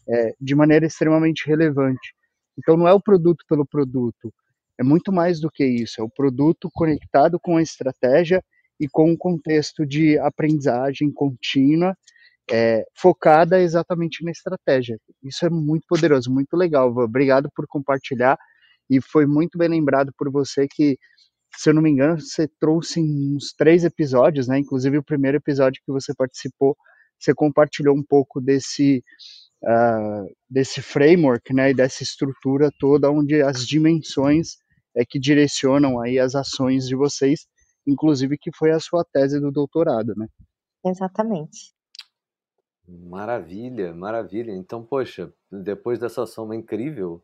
[0.10, 2.14] é, de maneira extremamente relevante.
[2.58, 4.34] Então não é o produto pelo produto,
[4.78, 8.44] é muito mais do que isso, é o produto conectado com a estratégia
[8.80, 11.96] e com o contexto de aprendizagem contínua,
[12.52, 15.00] é, focada exatamente na estratégia.
[15.24, 16.96] Isso é muito poderoso, muito legal.
[16.98, 18.38] Obrigado por compartilhar
[18.90, 20.98] e foi muito bem lembrado por você que,
[21.58, 24.60] se eu não me engano, você trouxe uns três episódios, né?
[24.60, 26.76] Inclusive o primeiro episódio que você participou,
[27.20, 29.04] você compartilhou um pouco desse
[29.64, 31.72] uh, desse framework, né?
[31.72, 34.58] E dessa estrutura toda, onde as dimensões
[34.96, 37.48] é que direcionam aí as ações de vocês,
[37.86, 40.28] inclusive que foi a sua tese do doutorado, né?
[40.86, 41.74] Exatamente.
[42.88, 44.52] Maravilha, maravilha.
[44.52, 47.24] Então, poxa, depois dessa soma incrível,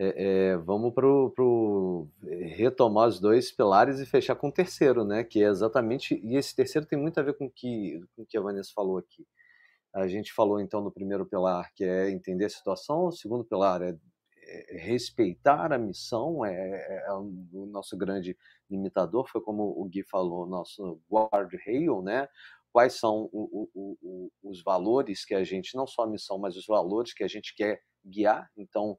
[0.00, 2.08] é, é, vamos para o
[2.56, 5.24] retomar os dois pilares e fechar com o terceiro, né?
[5.24, 6.20] Que é exatamente.
[6.24, 9.26] E esse terceiro tem muito a ver com que, o que a Vanessa falou aqui.
[9.92, 13.82] A gente falou então no primeiro pilar, que é entender a situação, o segundo pilar
[13.82, 13.96] é
[14.70, 18.34] respeitar a missão é, é, é, o nosso grande
[18.70, 22.26] limitador, foi como o Gui falou, nosso guardrail, né?
[22.72, 26.56] quais são o, o, o, os valores que a gente, não só a missão, mas
[26.56, 28.48] os valores que a gente quer guiar.
[28.56, 28.96] Então,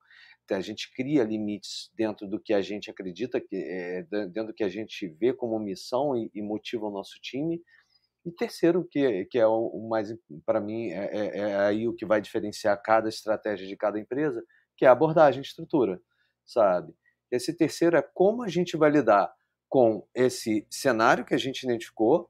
[0.53, 4.63] a gente cria limites dentro do que a gente acredita, que é, dentro do que
[4.63, 7.62] a gente vê como missão e, e motiva o nosso time.
[8.25, 10.13] E terceiro, que, que é o, mais,
[10.45, 14.43] para mim, é, é, é, aí o que vai diferenciar cada estratégia de cada empresa,
[14.77, 16.01] que é a abordagem, estrutura,
[16.45, 16.93] sabe?
[17.31, 19.33] Esse terceiro é como a gente vai lidar
[19.67, 22.29] com esse cenário que a gente identificou,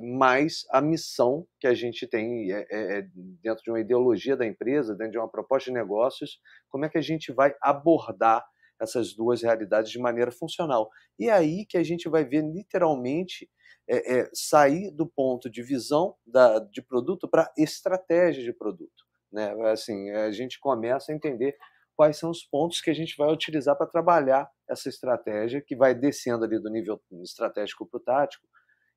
[0.00, 3.02] mais a missão que a gente tem é, é, é,
[3.42, 6.98] dentro de uma ideologia da empresa, dentro de uma proposta de negócios, como é que
[6.98, 8.44] a gente vai abordar
[8.80, 10.88] essas duas realidades de maneira funcional.
[11.18, 13.50] E é aí que a gente vai ver literalmente
[13.88, 19.04] é, é, sair do ponto de visão da, de produto para estratégia de produto.
[19.32, 19.52] Né?
[19.70, 21.56] Assim, a gente começa a entender
[21.96, 25.94] quais são os pontos que a gente vai utilizar para trabalhar essa estratégia, que vai
[25.94, 28.46] descendo ali do nível estratégico para o tático,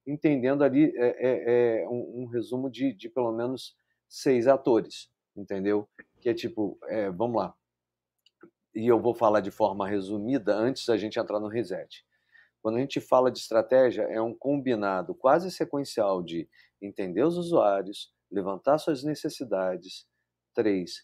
[0.06, 3.76] entendendo ali é, é, é um, um, resumo de, de pelo menos
[4.08, 5.88] seis atores, entendeu?
[6.20, 7.56] Que é tipo, é, vamos lá,
[8.74, 12.06] e eu vou falar de forma resumida antes da gente entrar no reset.
[12.62, 16.48] Quando a gente fala de estratégia, é um combinado quase sequencial de
[16.82, 20.08] entender os usuários, levantar suas necessidades,
[20.54, 21.04] três,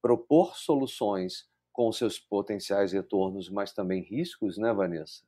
[0.00, 5.24] propor soluções com seus potenciais retornos, mas também riscos, né, Vanessa?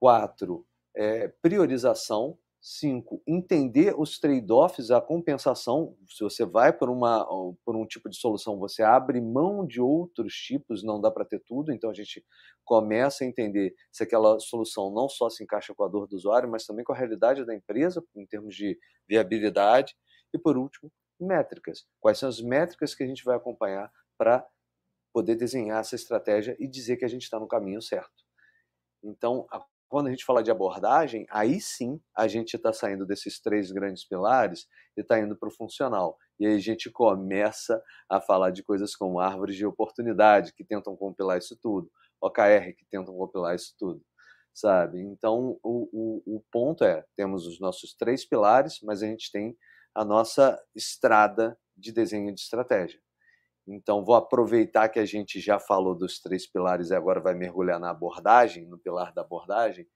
[0.00, 2.38] Quatro, é, priorização.
[2.66, 5.94] Cinco, entender os trade-offs, a compensação.
[6.08, 7.22] Se você vai por, uma,
[7.62, 11.40] por um tipo de solução, você abre mão de outros tipos, não dá para ter
[11.40, 11.70] tudo.
[11.70, 12.24] Então a gente
[12.64, 16.48] começa a entender se aquela solução não só se encaixa com a dor do usuário,
[16.48, 19.94] mas também com a realidade da empresa, em termos de viabilidade.
[20.32, 21.84] E por último, métricas.
[22.00, 24.42] Quais são as métricas que a gente vai acompanhar para
[25.14, 28.24] poder desenhar essa estratégia e dizer que a gente está no caminho certo.
[29.00, 33.40] Então, a quando a gente fala de abordagem, aí sim a gente está saindo desses
[33.40, 36.18] três grandes pilares e está indo para o funcional.
[36.36, 37.80] E aí a gente começa
[38.10, 41.88] a falar de coisas como árvores de oportunidade, que tentam compilar isso tudo,
[42.20, 44.02] OKR, que tentam compilar isso tudo,
[44.52, 45.00] sabe?
[45.00, 49.56] Então, o, o, o ponto é, temos os nossos três pilares, mas a gente tem
[49.94, 53.00] a nossa estrada de desenho de estratégia.
[53.66, 57.80] Então, vou aproveitar que a gente já falou dos três pilares e agora vai mergulhar
[57.80, 59.86] na abordagem, no pilar da abordagem,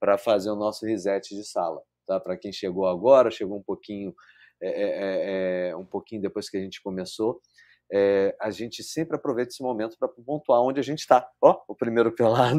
[0.00, 1.82] para fazer o nosso reset de sala.
[2.06, 2.18] Tá?
[2.18, 4.14] Para quem chegou agora, chegou um pouquinho,
[4.62, 7.40] é, é, é, é um pouquinho depois que a gente começou,
[7.90, 11.26] é, a gente sempre aproveita esse momento para pontuar onde a gente está.
[11.40, 12.52] Ó, o primeiro pilar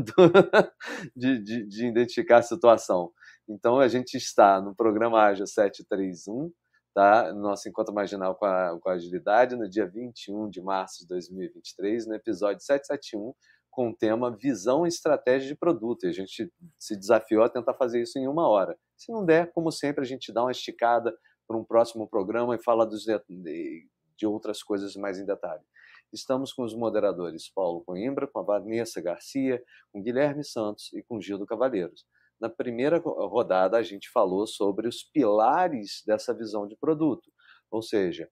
[1.15, 3.11] de, de, de identificar a situação.
[3.47, 6.51] Então, a gente está no programa Ágil 731,
[6.93, 7.33] tá?
[7.33, 12.07] nosso encontro marginal com a, com a agilidade, no dia 21 de março de 2023,
[12.07, 13.33] no episódio 771,
[13.69, 16.05] com o tema Visão e Estratégia de Produto.
[16.05, 18.77] E a gente se desafiou a tentar fazer isso em uma hora.
[18.97, 21.15] Se não der, como sempre, a gente dá uma esticada
[21.47, 25.63] para um próximo programa e fala dos de, de outras coisas mais em detalhe.
[26.11, 31.21] Estamos com os moderadores Paulo Coimbra, com a Vanessa Garcia, com Guilherme Santos e com
[31.21, 32.05] Gildo Cavaleiros.
[32.39, 37.29] Na primeira rodada, a gente falou sobre os pilares dessa visão de produto,
[37.69, 38.29] ou seja,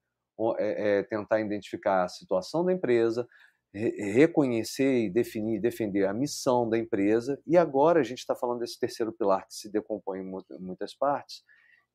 [0.57, 3.27] é, é tentar identificar a situação da empresa,
[3.73, 7.39] reconhecer e definir, defender a missão da empresa.
[7.45, 11.43] E agora a gente está falando desse terceiro pilar que se decompõe em muitas partes,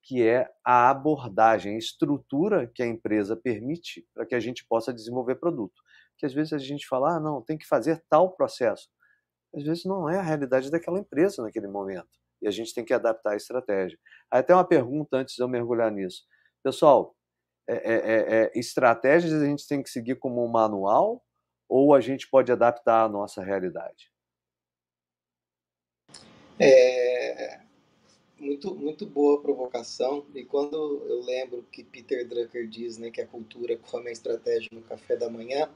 [0.02, 4.92] que é a abordagem, a estrutura que a empresa permite para que a gente possa
[4.92, 5.80] desenvolver produto.
[6.18, 8.88] Que às vezes a gente fala, ah, não, tem que fazer tal processo
[9.54, 12.08] às vezes não é a realidade daquela empresa naquele momento.
[12.40, 13.98] E a gente tem que adaptar a estratégia.
[14.30, 16.24] Aí até uma pergunta antes de eu mergulhar nisso.
[16.62, 17.14] Pessoal,
[17.68, 21.22] é, é, é, é, estratégias a gente tem que seguir como um manual
[21.68, 24.10] ou a gente pode adaptar à nossa realidade?
[26.58, 27.62] É
[28.42, 30.26] muito, muito boa provocação.
[30.34, 30.74] E quando
[31.06, 35.16] eu lembro que Peter Drucker diz né, que a cultura come a estratégia no café
[35.16, 35.70] da manhã,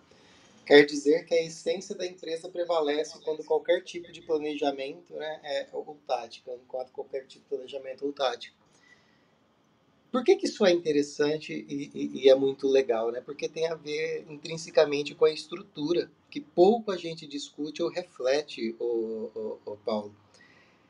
[0.67, 5.69] Quer dizer que a essência da empresa prevalece quando qualquer tipo de planejamento né, é
[5.73, 8.57] ou tática, enquanto qualquer tipo de planejamento ou tático.
[10.11, 13.13] Por que, que isso é interessante e, e, e, é muito legal?
[13.13, 13.21] Né?
[13.21, 18.75] Porque tem a ver intrinsecamente com a estrutura, que pouco a gente discute ou reflete,
[18.81, 19.31] o,
[19.65, 20.17] o, o Paulo.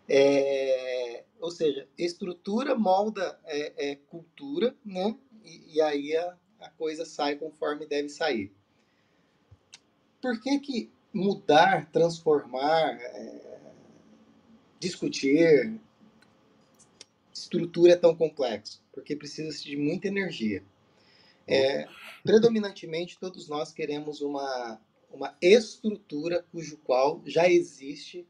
[0.09, 5.19] É, ou seja, estrutura molda é, é cultura, né?
[5.45, 8.56] E, e aí a, a coisa sai conforme deve sair
[10.27, 13.60] por que, que mudar, transformar, é,
[14.81, 15.79] discutir
[17.33, 18.83] estrutura é tão complexo?
[18.92, 20.64] Porque precisa de muita energia.
[21.46, 21.87] É,
[22.24, 24.81] predominantemente, todos nós queremos uma,
[25.12, 28.27] uma estrutura cujo qual já existe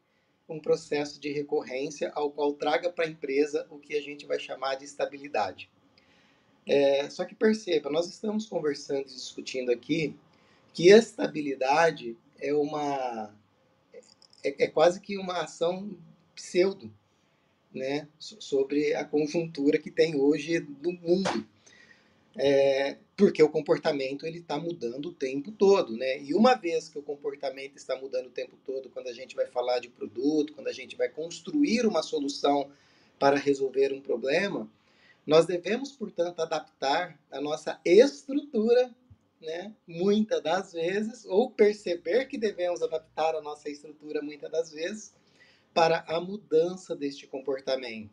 [0.46, 4.38] um processo de recorrência ao qual traga para a empresa o que a gente vai
[4.38, 5.70] chamar de estabilidade.
[6.66, 10.14] É, só que perceba, nós estamos conversando e discutindo aqui
[10.76, 13.34] que estabilidade é uma
[14.44, 15.96] é, é quase que uma ação
[16.34, 16.92] pseudo,
[17.72, 21.48] né, sobre a conjuntura que tem hoje no mundo.
[22.38, 26.20] É, porque o comportamento ele está mudando o tempo todo, né?
[26.20, 29.46] E uma vez que o comportamento está mudando o tempo todo, quando a gente vai
[29.46, 32.70] falar de produto, quando a gente vai construir uma solução
[33.18, 34.70] para resolver um problema,
[35.26, 38.94] nós devemos, portanto, adaptar a nossa estrutura,
[39.40, 39.74] né?
[39.86, 45.14] Muitas das vezes, ou perceber que devemos adaptar a nossa estrutura muitas das vezes
[45.74, 48.10] para a mudança deste comportamento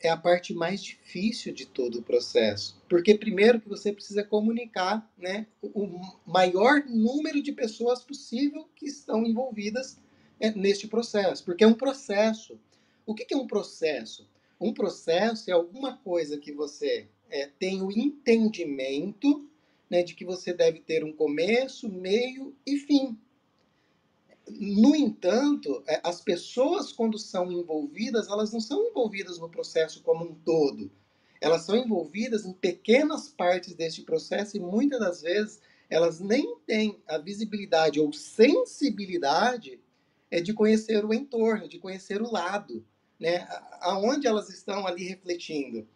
[0.00, 2.80] é a parte mais difícil de todo o processo.
[2.88, 9.26] Porque primeiro que você precisa comunicar né, o maior número de pessoas possível que estão
[9.26, 9.98] envolvidas
[10.38, 11.44] é, neste processo.
[11.44, 12.58] Porque é um processo.
[13.04, 14.28] O que, é um processo?
[14.60, 19.48] Um processo é alguma coisa que você é, tem o entendimento
[19.90, 23.18] né, de que você deve ter um começo, meio e fim.
[24.50, 30.24] No entanto, é, as pessoas, quando são envolvidas, elas não são envolvidas no processo como
[30.24, 30.90] um todo.
[31.40, 37.00] Elas são envolvidas em pequenas partes deste processo e muitas das vezes elas nem têm
[37.06, 39.80] a visibilidade ou sensibilidade
[40.30, 42.84] é de conhecer o entorno, de conhecer o lado,
[43.18, 43.46] né?
[43.80, 45.88] Aonde elas estão ali refletindo.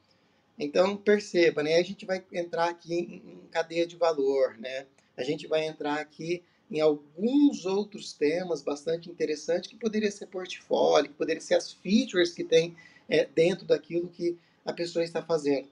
[0.58, 1.76] Então perceba, né?
[1.76, 4.86] A gente vai entrar aqui em, em cadeia de valor, né?
[5.16, 11.10] A gente vai entrar aqui em alguns outros temas bastante interessantes que poderia ser portfólio,
[11.10, 12.74] que poderia ser as features que tem
[13.08, 15.68] é, dentro daquilo que a pessoa está fazendo.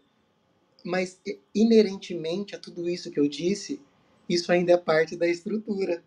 [0.85, 1.21] Mas
[1.55, 3.81] inerentemente a tudo isso que eu disse,
[4.29, 6.03] isso ainda é parte da estrutura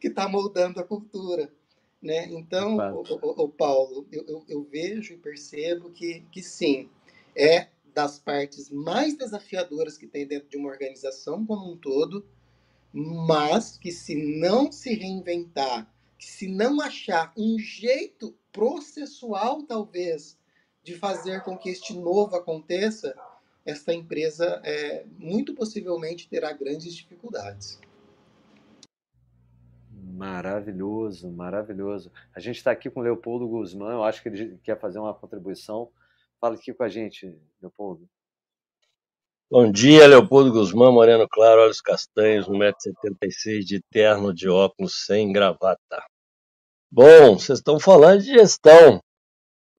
[0.00, 1.52] que está moldando a cultura.
[2.00, 2.28] Né?
[2.30, 6.88] Então, o, o, o, Paulo, eu, eu, eu vejo e percebo que, que sim,
[7.34, 12.26] é das partes mais desafiadoras que tem dentro de uma organização como um todo,
[12.92, 20.38] mas que se não se reinventar, que se não achar um jeito processual, talvez,
[20.82, 23.14] de fazer com que este novo aconteça,
[23.64, 27.78] esta empresa é, muito possivelmente terá grandes dificuldades.
[29.92, 32.10] Maravilhoso, maravilhoso.
[32.34, 35.14] A gente está aqui com o Leopoldo Guzmán, eu acho que ele quer fazer uma
[35.14, 35.90] contribuição.
[36.40, 38.08] Fala aqui com a gente, Leopoldo.
[39.50, 46.04] Bom dia, Leopoldo Guzmán, moreno claro, olhos castanhos, 1,76m de terno, de óculos, sem gravata.
[46.92, 49.00] Bom, vocês estão falando de gestão.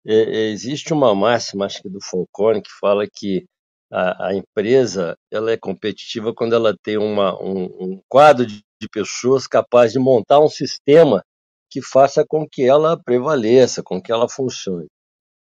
[0.05, 3.45] É, existe uma máxima, acho que do Falcone, que fala que
[3.89, 8.89] a, a empresa ela é competitiva quando ela tem uma, um, um quadro de, de
[8.89, 11.23] pessoas capaz de montar um sistema
[11.69, 14.87] que faça com que ela prevaleça, com que ela funcione.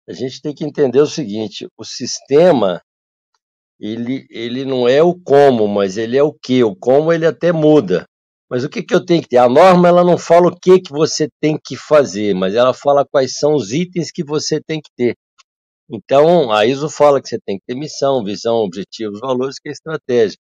[0.09, 2.81] A gente tem que entender o seguinte: o sistema
[3.79, 6.63] ele, ele não é o como, mas ele é o que.
[6.63, 8.05] O como ele até muda.
[8.49, 9.37] Mas o que, que eu tenho que ter?
[9.37, 13.05] A norma ela não fala o que, que você tem que fazer, mas ela fala
[13.05, 15.15] quais são os itens que você tem que ter.
[15.89, 19.71] Então, a ISO fala que você tem que ter missão, visão, objetivos, valores, que é
[19.71, 20.37] estratégia.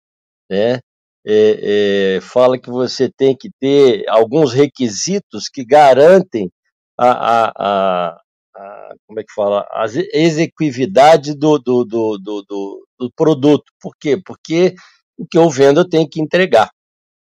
[0.51, 0.81] Né?
[1.25, 6.51] É, é, fala que você tem que ter alguns requisitos que garantem
[6.99, 8.22] a, a, a,
[8.55, 13.65] a como é que fala, a execuividade do, do, do, do, do produto.
[13.81, 14.21] Por quê?
[14.25, 14.75] Porque
[15.17, 16.71] o que eu vendo eu tenho que entregar,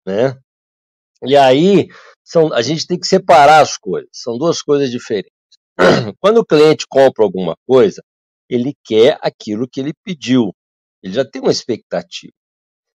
[0.06, 0.38] né?
[1.24, 1.88] E aí
[2.24, 4.10] são, a gente tem que separar as coisas.
[4.12, 5.32] São duas coisas diferentes.
[6.20, 8.02] Quando o cliente compra alguma coisa,
[8.48, 10.52] ele quer aquilo que ele pediu.
[11.02, 12.32] Ele já tem uma expectativa.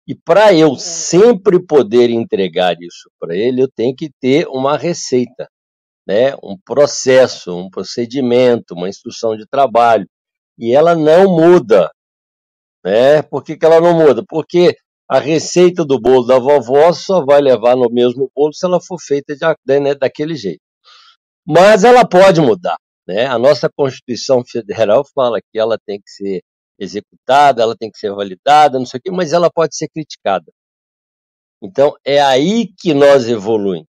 [0.08, 0.80] E para eu é.
[0.80, 5.50] sempre poder entregar isso para ele, eu tenho que ter uma receita,
[6.08, 6.34] né?
[6.42, 10.08] um processo, um procedimento, uma instrução de trabalho.
[10.58, 11.92] E ela não muda.
[12.84, 13.22] Né?
[13.22, 14.24] Por que, que ela não muda?
[14.28, 14.76] Porque
[15.10, 19.00] a receita do bolo da vovó só vai levar no mesmo bolo se ela for
[19.00, 20.62] feita de, né, daquele jeito.
[21.46, 22.78] Mas ela pode mudar.
[23.08, 23.26] Né?
[23.26, 26.42] A nossa Constituição Federal fala que ela tem que ser
[26.80, 30.52] executada, ela tem que ser validada, não sei o quê, mas ela pode ser criticada.
[31.62, 33.88] Então, é aí que nós evoluímos.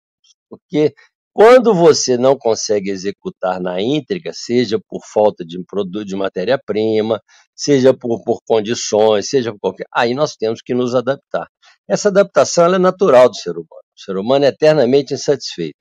[0.49, 0.93] Porque
[1.37, 7.21] quando você não consegue executar na íntegra, seja por falta de produto de matéria-prima,
[7.55, 9.85] seja por, por condições, seja por qualquer.
[9.93, 11.47] Aí nós temos que nos adaptar.
[11.87, 13.67] Essa adaptação é natural do ser humano.
[13.95, 15.77] O ser humano é eternamente insatisfeito.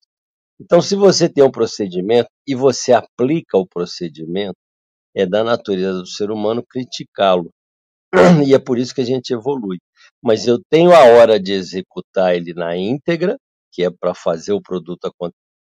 [0.61, 4.59] Então, se você tem um procedimento e você aplica o procedimento,
[5.15, 7.49] é da natureza do ser humano criticá-lo.
[8.47, 9.79] E é por isso que a gente evolui.
[10.23, 13.39] Mas eu tenho a hora de executar ele na íntegra,
[13.73, 15.07] que é para fazer o produto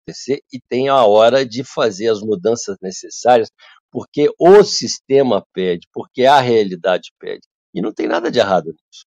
[0.07, 3.51] acontecer e tem a hora de fazer as mudanças necessárias,
[3.91, 7.47] porque o sistema pede, porque a realidade pede.
[7.75, 9.05] E não tem nada de errado nisso.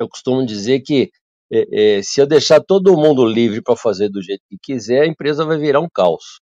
[0.00, 1.10] Eu costumo dizer que
[1.50, 5.06] é, é, se eu deixar todo mundo livre para fazer do jeito que quiser, a
[5.06, 6.40] empresa vai virar um caos.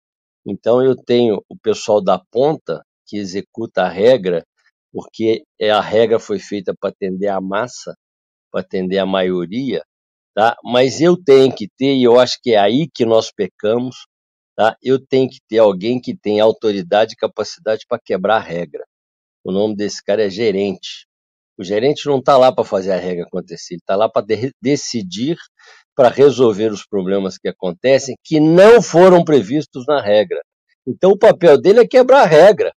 [0.46, 4.44] Então eu tenho o pessoal da ponta que executa a regra,
[4.92, 7.94] porque é a regra foi feita para atender a massa,
[8.50, 9.82] para atender a maioria,
[10.34, 10.56] tá?
[10.64, 14.06] Mas eu tenho que ter, e eu acho que é aí que nós pecamos,
[14.56, 14.76] tá?
[14.82, 18.84] Eu tenho que ter alguém que tenha autoridade e capacidade para quebrar a regra.
[19.44, 21.06] O nome desse cara é gerente.
[21.58, 24.50] O gerente não está lá para fazer a regra acontecer, ele está lá para de
[24.62, 25.36] decidir,
[25.94, 30.40] para resolver os problemas que acontecem que não foram previstos na regra.
[30.86, 32.72] Então o papel dele é quebrar a regra,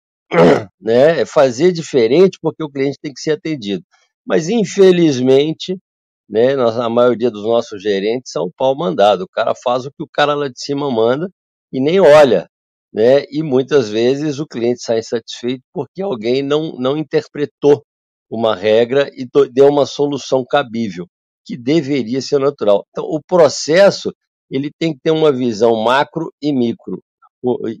[0.80, 1.20] né?
[1.20, 3.84] É fazer diferente porque o cliente tem que ser atendido.
[4.26, 5.78] Mas infelizmente,
[6.32, 9.24] né, a maioria dos nossos gerentes são pau mandado.
[9.24, 11.28] O cara faz o que o cara lá de cima manda
[11.70, 12.48] e nem olha,
[12.92, 13.24] né?
[13.30, 17.84] E muitas vezes o cliente sai insatisfeito porque alguém não, não interpretou
[18.30, 21.06] uma regra e deu uma solução cabível,
[21.44, 22.86] que deveria ser natural.
[22.90, 24.10] Então, o processo
[24.50, 27.02] ele tem que ter uma visão macro e micro.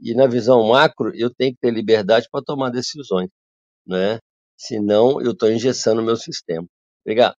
[0.02, 3.30] E na visão macro, eu tenho que ter liberdade para tomar decisões,
[3.86, 4.18] né?
[4.58, 6.66] Senão, eu estou engessando o meu sistema.
[7.04, 7.34] Obrigado.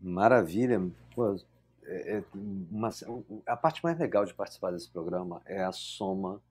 [0.00, 0.80] Maravilha.
[1.14, 1.36] Pô,
[1.84, 2.88] é, é uma,
[3.46, 6.42] a parte mais legal de participar desse programa é a soma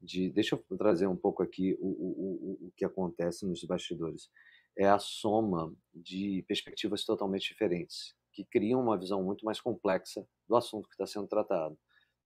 [0.00, 0.30] de.
[0.30, 4.30] Deixa eu trazer um pouco aqui o, o, o, que acontece nos bastidores.
[4.76, 10.56] É a soma de perspectivas totalmente diferentes, que criam uma visão muito mais complexa do
[10.56, 11.76] assunto que está sendo tratado.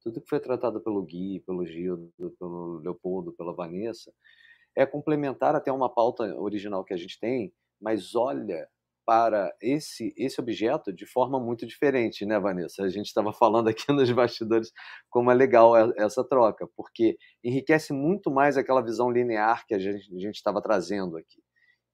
[0.03, 4.13] Tudo que foi tratado pelo Gui, pelo Gildo, pelo Leopoldo, pela Vanessa,
[4.75, 8.69] é complementar até uma pauta original que a gente tem, mas olha
[9.09, 12.83] para esse, esse objeto de forma muito diferente, né, Vanessa?
[12.83, 14.71] A gente estava falando aqui nos bastidores
[15.09, 20.37] como é legal essa troca, porque enriquece muito mais aquela visão linear que a gente
[20.37, 21.43] estava trazendo aqui.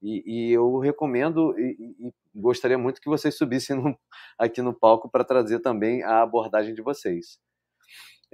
[0.02, 3.96] E, e, eu recomendo e, e, gostaria muito que vocês subissem no,
[4.36, 7.38] aqui no palco para trazer também a abordagem de vocês.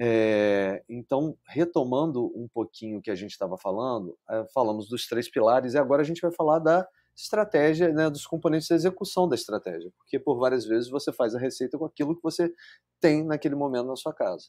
[0.01, 5.31] É, então, retomando um pouquinho o que a gente estava falando, é, falamos dos três
[5.31, 6.89] pilares e agora a gente vai falar da
[7.23, 11.39] estratégia, né, dos componentes da execução da estratégia, porque por várias vezes você faz a
[11.39, 12.53] receita com aquilo que você
[13.01, 14.47] tem naquele momento na sua casa.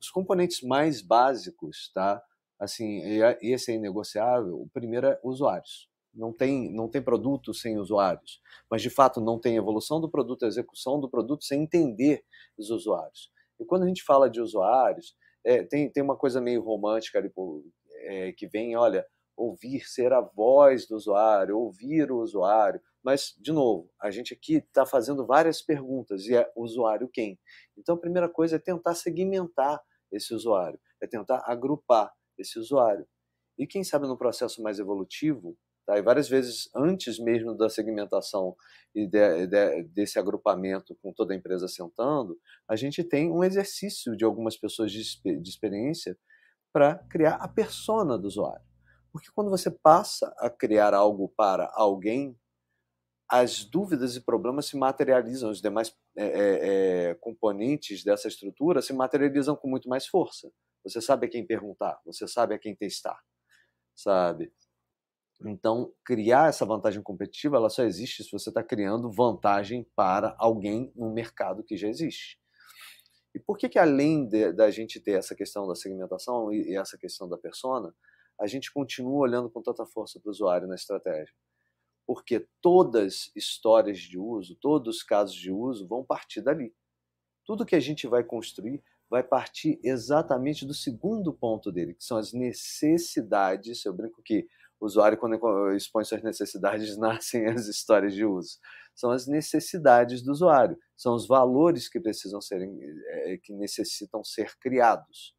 [0.00, 2.22] Os componentes mais básicos, tá?
[2.58, 3.00] Assim,
[3.40, 4.60] esse é inegociável.
[4.60, 5.88] O primeiro é usuários.
[6.12, 10.44] Não tem, não tem produto sem usuários, mas de fato não tem evolução do produto,
[10.44, 12.24] execução do produto sem entender
[12.58, 13.30] os usuários.
[13.60, 17.30] E quando a gente fala de usuários, é, tem, tem uma coisa meio romântica ali,
[18.02, 19.06] é, que vem, olha,
[19.40, 22.80] ouvir, ser a voz do usuário, ouvir o usuário.
[23.02, 27.38] Mas, de novo, a gente aqui está fazendo várias perguntas e é usuário quem?
[27.76, 29.80] Então, a primeira coisa é tentar segmentar
[30.12, 33.06] esse usuário, é tentar agrupar esse usuário.
[33.58, 35.98] E quem sabe no processo mais evolutivo, tá?
[35.98, 38.54] e várias vezes antes mesmo da segmentação
[38.94, 42.38] e de, de, desse agrupamento com toda a empresa sentando,
[42.68, 45.02] a gente tem um exercício de algumas pessoas de,
[45.40, 46.18] de experiência
[46.72, 48.69] para criar a persona do usuário.
[49.12, 52.38] Porque quando você passa a criar algo para alguém,
[53.28, 58.92] as dúvidas e problemas se materializam, os demais é, é, é, componentes dessa estrutura se
[58.92, 60.50] materializam com muito mais força.
[60.82, 63.20] Você sabe a quem perguntar, você sabe a quem testar,
[63.94, 64.52] sabe?
[65.46, 70.92] Então, criar essa vantagem competitiva, ela só existe se você está criando vantagem para alguém
[70.94, 72.38] no mercado que já existe.
[73.34, 76.98] E por que que além da gente ter essa questão da segmentação e, e essa
[76.98, 77.94] questão da persona,
[78.40, 81.34] a gente continua olhando com tanta força para o usuário na estratégia.
[82.06, 86.74] Porque todas histórias de uso, todos os casos de uso vão partir dali.
[87.44, 92.16] Tudo que a gente vai construir vai partir exatamente do segundo ponto dele, que são
[92.16, 93.84] as necessidades.
[93.84, 94.46] Eu brinco que
[94.80, 98.58] o usuário, quando expõe suas necessidades, nascem as histórias de uso.
[98.94, 104.56] São as necessidades do usuário, são os valores que precisam serem, é, que necessitam ser
[104.58, 105.34] criados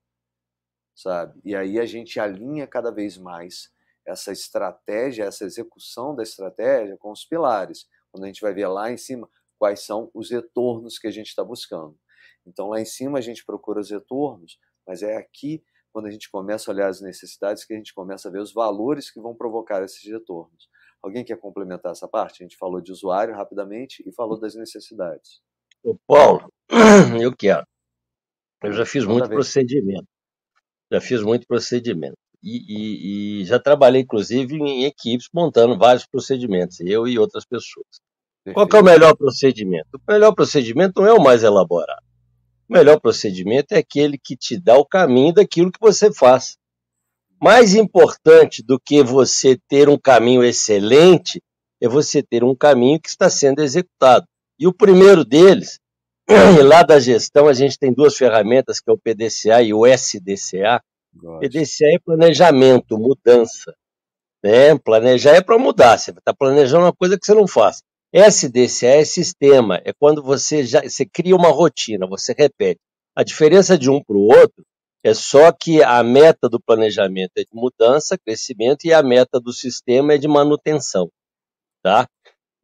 [1.01, 1.39] sabe?
[1.43, 3.71] E aí a gente alinha cada vez mais
[4.05, 8.91] essa estratégia, essa execução da estratégia com os pilares, quando a gente vai ver lá
[8.91, 11.97] em cima quais são os retornos que a gente está buscando.
[12.45, 16.29] Então lá em cima a gente procura os retornos, mas é aqui quando a gente
[16.29, 19.35] começa a olhar as necessidades que a gente começa a ver os valores que vão
[19.35, 20.69] provocar esses retornos.
[21.01, 22.43] Alguém quer complementar essa parte?
[22.43, 25.41] A gente falou de usuário rapidamente e falou das necessidades.
[25.83, 26.51] Ô Paulo,
[27.21, 27.65] eu quero.
[28.63, 30.07] Eu já fiz muito procedimento
[30.91, 32.17] já fiz muito procedimento.
[32.43, 37.85] E, e, e, já trabalhei, inclusive, em equipes montando vários procedimentos, eu e outras pessoas.
[38.53, 39.87] Qual é o melhor procedimento?
[39.93, 42.01] O melhor procedimento não é o mais elaborado.
[42.67, 46.57] O melhor procedimento é aquele que te dá o caminho daquilo que você faz.
[47.39, 51.41] Mais importante do que você ter um caminho excelente
[51.79, 54.25] é você ter um caminho que está sendo executado.
[54.59, 55.79] E o primeiro deles,
[56.63, 60.81] lá da gestão, a gente tem duas ferramentas, que é o PDCA e o SDCA.
[61.13, 61.39] Gosto.
[61.39, 63.73] PDCA é planejamento, mudança.
[64.43, 64.77] Né?
[64.77, 67.83] Planejar é para mudar, você está planejando uma coisa que você não faz.
[68.13, 72.81] SDCA é sistema, é quando você já você cria uma rotina, você repete.
[73.15, 74.65] A diferença de um para o outro
[75.03, 79.51] é só que a meta do planejamento é de mudança, crescimento, e a meta do
[79.51, 81.09] sistema é de manutenção.
[81.81, 82.07] Tá?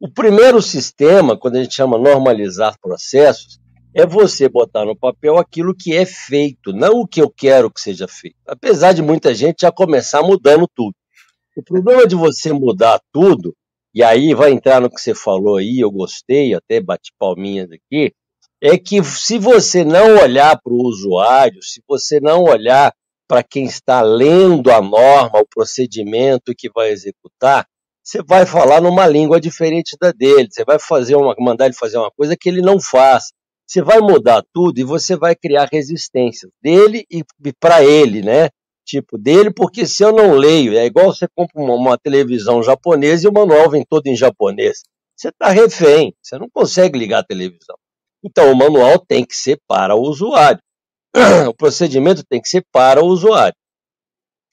[0.00, 3.58] O primeiro sistema, quando a gente chama normalizar processos,
[3.92, 7.80] é você botar no papel aquilo que é feito, não o que eu quero que
[7.80, 8.36] seja feito.
[8.46, 10.94] Apesar de muita gente já começar mudando tudo.
[11.56, 13.56] O problema de você mudar tudo,
[13.92, 18.12] e aí vai entrar no que você falou aí, eu gostei, até bati palminhas aqui,
[18.62, 22.94] é que se você não olhar para o usuário, se você não olhar
[23.26, 27.66] para quem está lendo a norma, o procedimento que vai executar,
[28.08, 31.98] você vai falar numa língua diferente da dele, você vai fazer uma, mandar ele fazer
[31.98, 33.24] uma coisa que ele não faz.
[33.66, 37.22] Você vai mudar tudo e você vai criar resistência dele e,
[37.60, 38.48] para ele, né?
[38.82, 43.26] Tipo, dele, porque se eu não leio, é igual você compra uma, uma televisão japonesa
[43.26, 44.84] e o manual vem todo em japonês.
[45.14, 47.76] Você está refém, você não consegue ligar a televisão.
[48.24, 50.60] Então, o manual tem que ser para o usuário.
[51.50, 53.54] O procedimento tem que ser para o usuário.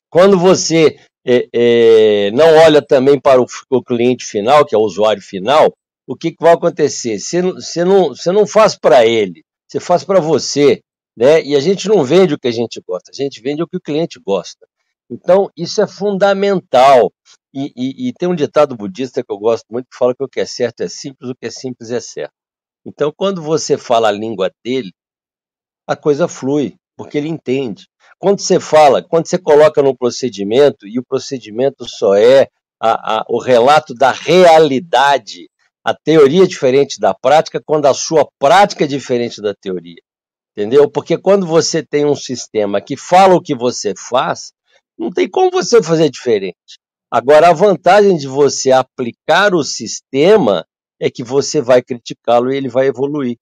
[0.09, 4.81] Quando você é, é, não olha também para o, o, cliente final, que é o
[4.81, 5.75] usuário final,
[6.07, 7.17] o que, que vai acontecer?
[7.17, 10.81] Você, você, não, você não faz para ele, você faz para você.
[11.17, 11.41] Né?
[11.43, 13.77] E a gente não vende o que a gente gosta, a gente vende o que
[13.77, 14.67] o cliente gosta.
[15.09, 17.11] Então, isso é fundamental.
[17.53, 20.27] E, e, e tem um ditado budista que eu gosto muito que fala que o
[20.27, 22.33] que é certo é simples, o que é simples é certo.
[22.85, 24.91] Então, quando você fala a língua dele,
[25.87, 27.87] a coisa flui, porque ele entende.
[28.19, 32.47] Quando você fala, quando você coloca no procedimento, e o procedimento só é
[32.81, 35.49] a, a, o relato da realidade,
[35.83, 40.01] a teoria é diferente da prática, quando a sua prática é diferente da teoria.
[40.51, 40.89] Entendeu?
[40.89, 44.53] Porque quando você tem um sistema que fala o que você faz,
[44.97, 46.79] não tem como você fazer diferente.
[47.11, 50.65] Agora, a vantagem de você aplicar o sistema
[50.99, 53.37] é que você vai criticá-lo e ele vai evoluir.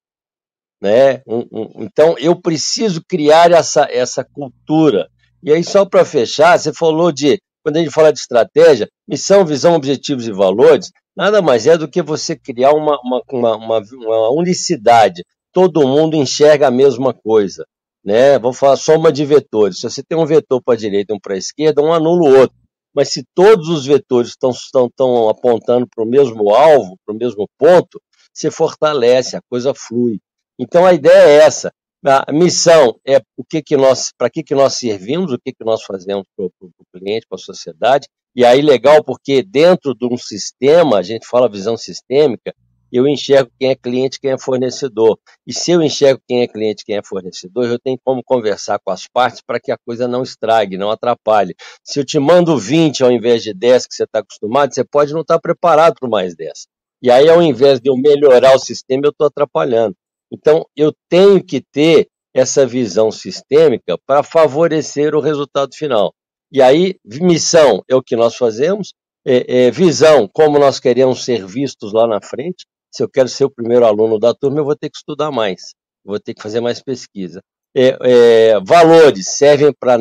[0.83, 1.21] Né?
[1.25, 5.07] Um, um, então, eu preciso criar essa, essa cultura.
[5.41, 9.45] E aí, só para fechar, você falou de, quando a gente fala de estratégia, missão,
[9.45, 13.81] visão, objetivos e valores, nada mais é do que você criar uma, uma, uma, uma,
[13.93, 15.23] uma unicidade.
[15.53, 17.65] Todo mundo enxerga a mesma coisa.
[18.03, 18.37] Né?
[18.37, 19.79] Vou falar soma de vetores.
[19.79, 22.29] Se você tem um vetor para a direita e um para a esquerda, um anula
[22.29, 22.57] o outro.
[22.93, 27.17] Mas se todos os vetores estão, estão, estão apontando para o mesmo alvo, para o
[27.17, 28.01] mesmo ponto,
[28.33, 30.19] você fortalece, a coisa flui.
[30.63, 31.73] Então a ideia é essa.
[32.05, 35.63] A missão é o que que nós, para que que nós servimos, o que que
[35.63, 36.51] nós fazemos para o
[36.93, 38.07] cliente, para a sociedade.
[38.33, 42.53] E aí legal porque dentro de um sistema, a gente fala visão sistêmica,
[42.91, 45.19] eu enxergo quem é cliente, quem é fornecedor.
[45.45, 48.91] E se eu enxergo quem é cliente, quem é fornecedor, eu tenho como conversar com
[48.91, 51.55] as partes para que a coisa não estrague, não atrapalhe.
[51.83, 55.11] Se eu te mando 20 ao invés de 10 que você está acostumado, você pode
[55.11, 56.67] não estar tá preparado para mais 10.
[57.01, 59.95] E aí, ao invés de eu melhorar o sistema, eu estou atrapalhando.
[60.33, 66.11] Então, eu tenho que ter essa visão sistêmica para favorecer o resultado final.
[66.51, 68.93] E aí, missão é o que nós fazemos,
[69.25, 72.65] é, é, visão, como nós queremos ser vistos lá na frente.
[72.91, 75.73] Se eu quero ser o primeiro aluno da turma, eu vou ter que estudar mais,
[76.03, 77.41] vou ter que fazer mais pesquisa.
[77.75, 79.97] É, é valores servem para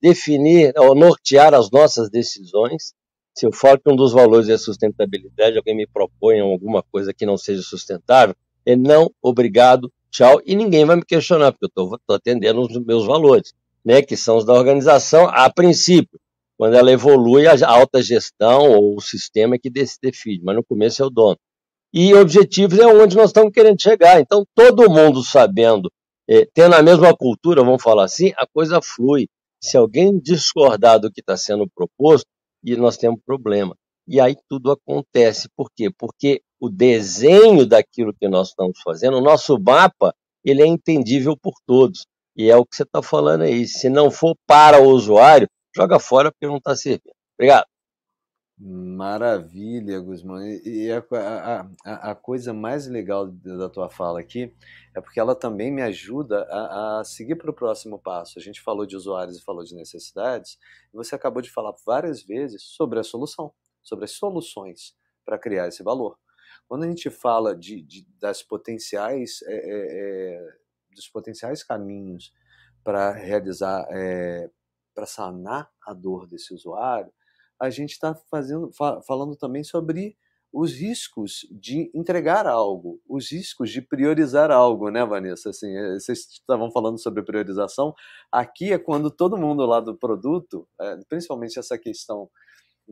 [0.00, 2.92] definir ou nortear as nossas decisões.
[3.34, 7.24] Se eu falo que um dos valores é sustentabilidade, alguém me propõe alguma coisa que
[7.24, 8.34] não seja sustentável,
[8.64, 13.04] é não, obrigado, tchau, e ninguém vai me questionar, porque eu estou atendendo os meus
[13.04, 13.52] valores,
[13.84, 16.18] né, que são os da organização a princípio.
[16.56, 21.02] Quando ela evolui, a alta gestão ou o sistema é que define, mas no começo
[21.02, 21.38] é o dono.
[21.92, 24.20] E objetivos é onde nós estamos querendo chegar.
[24.20, 25.90] Então, todo mundo sabendo,
[26.28, 29.28] é, tendo a mesma cultura, vamos falar assim, a coisa flui.
[29.60, 32.26] Se alguém discordar do que está sendo proposto,
[32.64, 33.76] e nós temos problema.
[34.06, 35.48] E aí tudo acontece.
[35.56, 35.90] Por quê?
[35.96, 41.54] Porque o desenho daquilo que nós estamos fazendo, o nosso mapa, ele é entendível por
[41.66, 42.06] todos.
[42.36, 43.66] E é o que você está falando aí.
[43.66, 47.16] Se não for para o usuário, joga fora porque não está servindo.
[47.36, 47.66] Obrigado.
[48.56, 50.40] Maravilha, Guzmão.
[50.40, 51.02] E a,
[51.84, 54.54] a, a, coisa mais legal da tua fala aqui
[54.94, 58.38] é porque ela também me ajuda a, a seguir para o próximo passo.
[58.38, 60.60] A gente falou de usuários e falou de necessidades,
[60.94, 63.52] e você acabou de falar várias vezes sobre a solução,
[63.82, 64.94] sobre as soluções
[65.24, 66.16] para criar esse valor.
[66.68, 70.56] Quando a gente fala de, de das potenciais, é, é,
[70.94, 72.32] dos potenciais caminhos
[72.84, 73.86] para realizar,
[74.94, 77.12] para sanar a dor desse usuário,
[77.60, 78.70] a gente está fazendo,
[79.06, 80.16] falando também sobre
[80.52, 85.48] os riscos de entregar algo, os riscos de priorizar algo, né, Vanessa?
[85.48, 87.94] Assim, eh, vocês estavam falando sobre priorização.
[88.30, 92.28] Aqui é quando todo mundo lá do produto, é, principalmente essa questão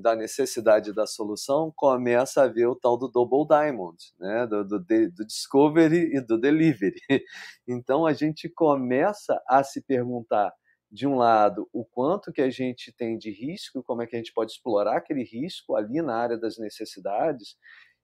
[0.01, 4.47] da necessidade da solução, começa a ver o tal do double diamond, né?
[4.47, 7.01] do, do, do discovery e do delivery.
[7.69, 10.53] Então a gente começa a se perguntar
[10.91, 14.19] de um lado, o quanto que a gente tem de risco, como é que a
[14.19, 17.57] gente pode explorar aquele risco ali na área das necessidades,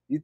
[0.09, 0.23] e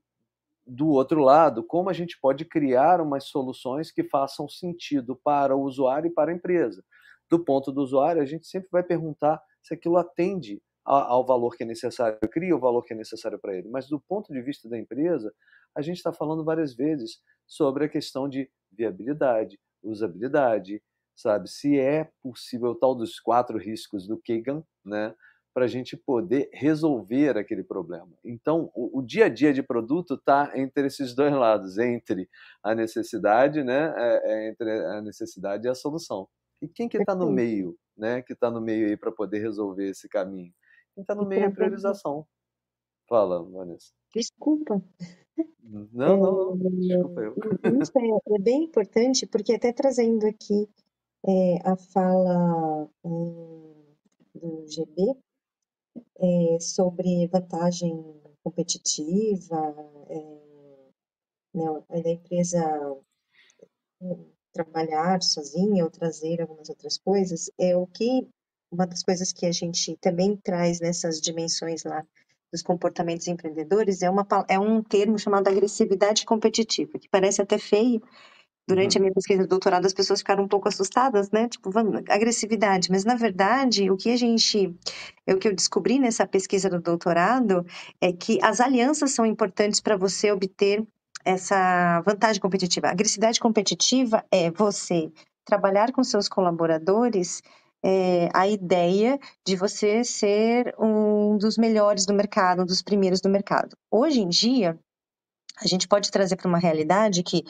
[0.66, 5.64] do outro lado, como a gente pode criar umas soluções que façam sentido para o
[5.64, 6.84] usuário e para a empresa.
[7.30, 11.64] Do ponto do usuário, a gente sempre vai perguntar se aquilo atende ao valor que
[11.64, 13.70] é necessário, cria o valor que é necessário para ele.
[13.70, 15.34] Mas do ponto de vista da empresa,
[15.76, 20.82] a gente está falando várias vezes sobre a questão de viabilidade, usabilidade,
[21.16, 21.50] sabe?
[21.50, 25.14] Se é possível o tal dos quatro riscos do Kagan, né?
[25.54, 28.12] Para a gente poder resolver aquele problema.
[28.26, 32.28] Então, o, o dia a dia de produto está entre esses dois lados, entre
[32.64, 33.94] a necessidade, né?
[33.96, 36.28] É, é entre a necessidade e a solução.
[36.62, 38.22] E quem que está no meio, né?
[38.24, 40.52] Que está no meio aí para poder resolver esse caminho?
[40.94, 42.26] Quem está no meio é a priorização.
[43.08, 43.92] Fala, Vanessa.
[44.14, 44.82] Desculpa.
[45.64, 46.80] Não, não, não.
[46.80, 47.36] Desculpa eu.
[47.82, 50.70] Isso é, é bem importante, porque até trazendo aqui
[51.26, 55.16] é, a fala do GB
[56.20, 59.76] é, sobre vantagem competitiva,
[60.10, 60.44] é,
[61.54, 62.62] né, da empresa
[64.52, 68.28] trabalhar sozinha ou trazer algumas outras coisas, é o que
[68.74, 72.04] uma das coisas que a gente também traz nessas dimensões lá
[72.52, 78.02] dos comportamentos empreendedores é, uma, é um termo chamado agressividade competitiva, que parece até feio,
[78.66, 79.02] Durante uhum.
[79.02, 81.50] a minha pesquisa de doutorado, as pessoas ficaram um pouco assustadas, né?
[81.50, 81.70] Tipo,
[82.10, 82.90] agressividade.
[82.90, 84.74] Mas, na verdade, o que a gente.
[85.28, 87.66] O que eu descobri nessa pesquisa do doutorado
[88.00, 90.82] é que as alianças são importantes para você obter
[91.26, 92.88] essa vantagem competitiva.
[92.88, 95.12] A agressividade competitiva é você
[95.46, 97.42] trabalhar com seus colaboradores
[97.84, 103.30] é, a ideia de você ser um dos melhores do mercado, um dos primeiros do
[103.30, 103.76] mercado.
[103.92, 104.80] Hoje em dia,
[105.62, 107.44] a gente pode trazer para uma realidade que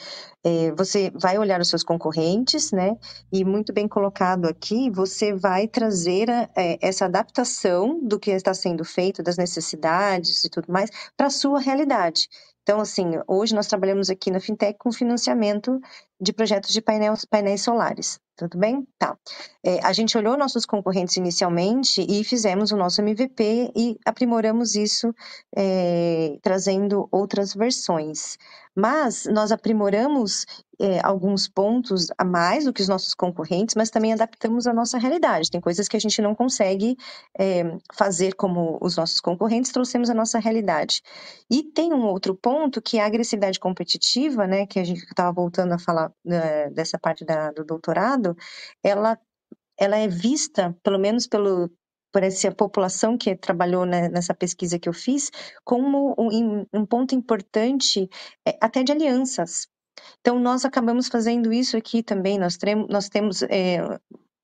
[0.44, 2.98] é, você vai olhar os seus concorrentes, né?
[3.32, 8.84] E muito bem colocado aqui, você vai trazer é, essa adaptação do que está sendo
[8.84, 12.28] feito, das necessidades e tudo mais, para a sua realidade.
[12.64, 15.80] Então, assim, hoje nós trabalhamos aqui na Fintech com financiamento
[16.20, 18.20] de projetos de painel, painéis solares.
[18.36, 18.88] Tudo bem?
[18.98, 19.16] Tá.
[19.64, 25.14] É, a gente olhou nossos concorrentes inicialmente e fizemos o nosso MVP e aprimoramos isso,
[25.56, 28.38] é, trazendo outras versões.
[28.76, 30.48] Mas nós aprimoramos
[30.80, 34.98] é, alguns pontos a mais do que os nossos concorrentes, mas também adaptamos a nossa
[34.98, 35.52] realidade.
[35.52, 36.98] Tem coisas que a gente não consegue
[37.38, 41.04] é, fazer como os nossos concorrentes, trouxemos a nossa realidade.
[41.52, 45.32] E tem um outro ponto que é a agressividade competitiva, né, que a gente estava
[45.32, 48.36] voltando a falar né, dessa parte da, do doutorado,
[48.84, 49.20] ela,
[49.78, 51.70] ela é vista, pelo menos pelo,
[52.12, 55.32] por essa população que trabalhou né, nessa pesquisa que eu fiz,
[55.64, 58.10] como um, um ponto importante
[58.48, 59.68] é, até de alianças.
[60.20, 62.38] Então, nós acabamos fazendo isso aqui também.
[62.38, 62.58] Nós,
[62.90, 63.78] nós temos é,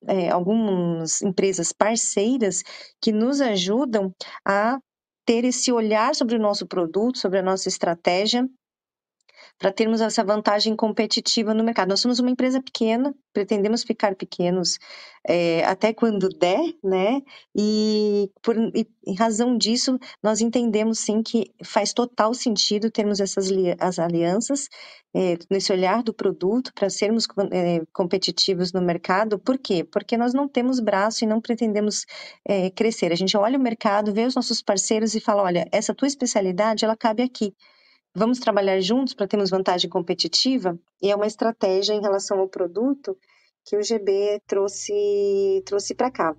[0.08, 2.64] é, algumas empresas parceiras
[3.02, 4.14] que nos ajudam
[4.46, 4.80] a
[5.26, 8.48] ter esse olhar sobre o nosso produto, sobre a nossa estratégia,
[9.60, 11.90] para termos essa vantagem competitiva no mercado.
[11.90, 14.80] Nós somos uma empresa pequena, pretendemos ficar pequenos
[15.28, 17.22] é, até quando der, né?
[17.54, 23.50] E, por, e, em razão disso, nós entendemos sim que faz total sentido termos essas
[23.82, 24.70] as alianças
[25.14, 29.38] é, nesse olhar do produto para sermos é, competitivos no mercado.
[29.38, 29.84] Por quê?
[29.84, 32.06] Porque nós não temos braço e não pretendemos
[32.76, 33.12] crescer.
[33.12, 36.86] A gente olha o mercado, vê os nossos parceiros e fala: olha, essa tua especialidade
[36.86, 37.54] ela cabe aqui.
[38.16, 40.78] Vamos trabalhar juntos para termos vantagem competitiva?
[41.02, 43.18] E é uma estratégia em relação ao produto
[43.66, 46.36] que o GB trouxe, trouxe para cá.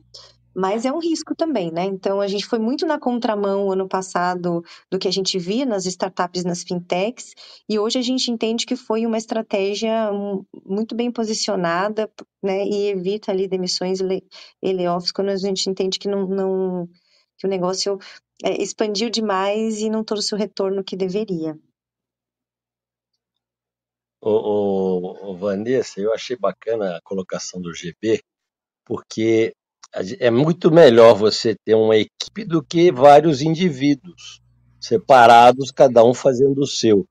[0.55, 1.85] Mas é um risco também, né?
[1.85, 5.87] Então, a gente foi muito na contramão ano passado do que a gente via nas
[5.87, 7.35] startups, nas fintechs,
[7.68, 10.11] e hoje a gente entende que foi uma estratégia
[10.66, 12.11] muito bem posicionada,
[12.43, 12.64] né?
[12.64, 16.89] E evita ali demissões e layoffs quando a gente entende que não, não
[17.41, 17.99] que o negócio
[18.45, 21.59] é, expandiu demais e não trouxe o retorno que deveria.
[24.22, 28.22] O, Vanessa, eu achei bacana a colocação do GB,
[28.84, 29.55] porque
[30.18, 34.43] é muito melhor você ter uma equipe do que vários indivíduos.
[34.78, 37.07] separados, cada um fazendo o seu.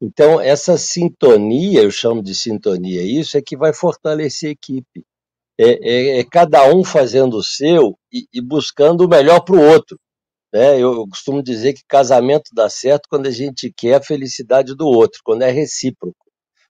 [0.00, 5.04] Então, essa sintonia, eu chamo de sintonia, isso é que vai fortalecer a equipe.
[5.58, 9.60] É, é, é cada um fazendo o seu e, e buscando o melhor para o
[9.62, 9.98] outro.
[10.52, 10.78] Né?
[10.78, 15.20] Eu, costumo dizer que casamento dá certo quando a gente quer a felicidade do outro,
[15.24, 16.16] quando é recíproco.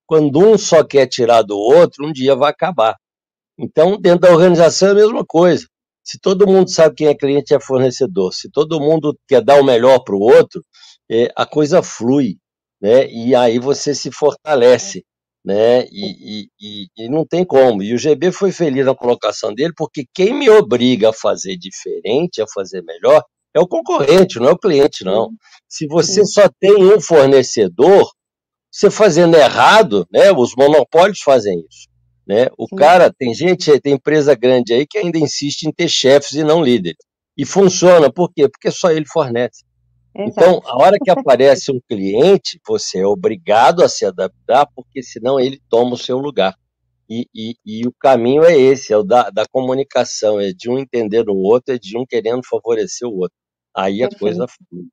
[0.07, 2.97] Quando um só quer tirar do outro, um dia vai acabar.
[3.59, 5.67] Então, dentro da organização é a mesma coisa.
[6.05, 9.61] Se todo mundo sabe quem é cliente e é fornecedor, se todo mundo quer dar
[9.61, 10.65] o melhor para o outro,
[11.11, 12.39] é, a coisa flui,
[12.81, 13.09] né?
[13.09, 15.05] E aí você se fortalece,
[15.45, 15.85] né?
[15.91, 17.83] E, e, e, não tem como.
[17.83, 22.41] E o GB foi feliz na colocação dele, porque quem me obriga a fazer diferente,
[22.41, 23.23] a fazer melhor,
[23.55, 25.31] é o concorrente, não é o cliente, não.
[25.69, 28.11] Se você só tem um fornecedor,
[28.71, 30.33] você fazendo errado, né?
[30.33, 31.89] Os monopólios fazem isso.
[32.27, 32.47] Né?
[32.57, 32.77] O Sim.
[32.77, 36.63] cara, tem gente, tem empresa grande aí que ainda insiste em ter chefes e não
[36.63, 36.99] líderes.
[37.37, 38.49] E funciona, por quê?
[38.49, 39.65] Porque só ele fornece.
[40.15, 40.31] Exato.
[40.31, 45.41] Então, a hora que aparece um cliente, você é obrigado a se adaptar, porque senão
[45.41, 46.55] ele toma o seu lugar.
[47.09, 50.79] E, e, e o caminho é esse, é o da, da, comunicação, é de um
[50.79, 53.37] entender o outro, é de um querendo favorecer o outro.
[53.77, 54.17] Aí Perfeito.
[54.17, 54.87] a coisa flui.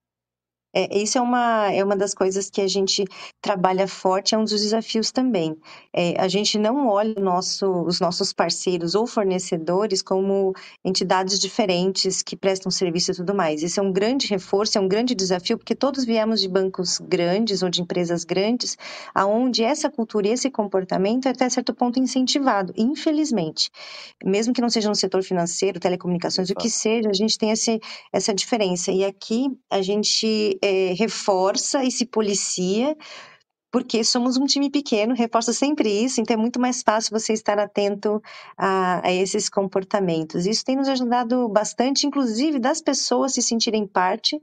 [0.79, 3.03] É, isso é uma, é uma das coisas que a gente
[3.41, 5.57] trabalha forte, é um dos desafios também.
[5.91, 10.53] É, a gente não olha nosso, os nossos parceiros ou fornecedores como
[10.85, 13.61] entidades diferentes que prestam serviço e tudo mais.
[13.61, 17.61] Esse é um grande reforço, é um grande desafio, porque todos viemos de bancos grandes
[17.61, 18.77] ou de empresas grandes,
[19.13, 23.69] aonde essa cultura e esse comportamento é até certo ponto incentivado, infelizmente.
[24.23, 27.81] Mesmo que não seja no setor financeiro, telecomunicações, o que seja, a gente tem esse,
[28.13, 28.91] essa diferença.
[28.91, 32.95] E aqui a gente é, reforça e se policia,
[33.71, 37.59] porque somos um time pequeno, reforça sempre isso, então é muito mais fácil você estar
[37.59, 38.21] atento
[38.57, 40.45] a, a, esses comportamentos.
[40.45, 44.39] Isso tem nos ajudado bastante, inclusive das pessoas se sentirem parte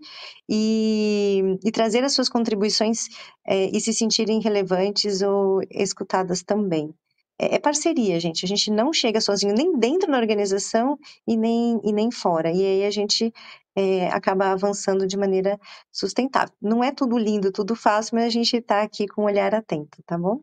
[0.49, 3.09] e, e trazer as suas contribuições
[3.47, 6.95] é, e se sentirem relevantes ou escutadas também.
[7.39, 8.45] É, é, parceria, gente.
[8.45, 12.51] A gente não chega sozinho nem dentro da organização e nem, e nem fora.
[12.51, 13.33] E aí a gente
[13.77, 15.59] é, acaba avançando de maneira
[15.93, 16.55] sustentável.
[16.61, 20.03] Não é tudo lindo, tudo fácil, mas a gente está aqui com um olhar atento,
[20.07, 20.41] tá bom?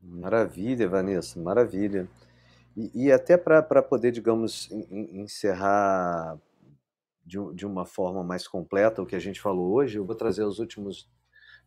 [0.00, 2.08] Maravilha, Vanessa, maravilha.
[2.76, 6.38] E, e até para poder, digamos, encerrar
[7.24, 10.44] de, de uma forma mais completa o que a gente falou hoje, eu vou trazer
[10.44, 11.08] os últimos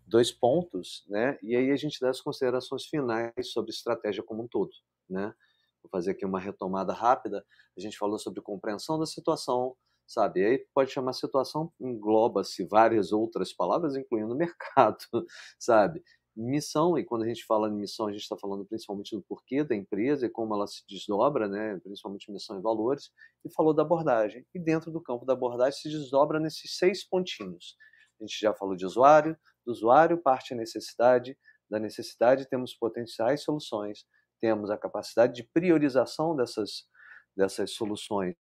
[0.08, 1.38] dois pontos, né?
[1.42, 4.72] E aí a gente dá as considerações finais sobre estratégia como um todo,
[5.10, 5.34] né?
[5.84, 7.46] Vou fazer aqui uma retomada rápida.
[7.78, 9.76] A gente falou sobre compreensão da situação,
[10.12, 10.42] sabe?
[10.42, 15.06] E aí pode chamar situação, engloba-se várias outras palavras, incluindo mercado,
[15.58, 16.04] sabe?
[16.36, 19.64] Missão, e quando a gente fala em missão, a gente está falando principalmente do porquê
[19.64, 21.78] da empresa e como ela se desdobra, né?
[21.84, 23.12] principalmente missão e valores,
[23.44, 24.46] e falou da abordagem.
[24.54, 27.76] E dentro do campo da abordagem se desdobra nesses seis pontinhos.
[28.20, 31.38] A gente já falou de usuário, do usuário parte a necessidade,
[31.70, 34.06] da necessidade temos potenciais soluções,
[34.40, 36.86] temos a capacidade de priorização dessas,
[37.36, 38.36] dessas soluções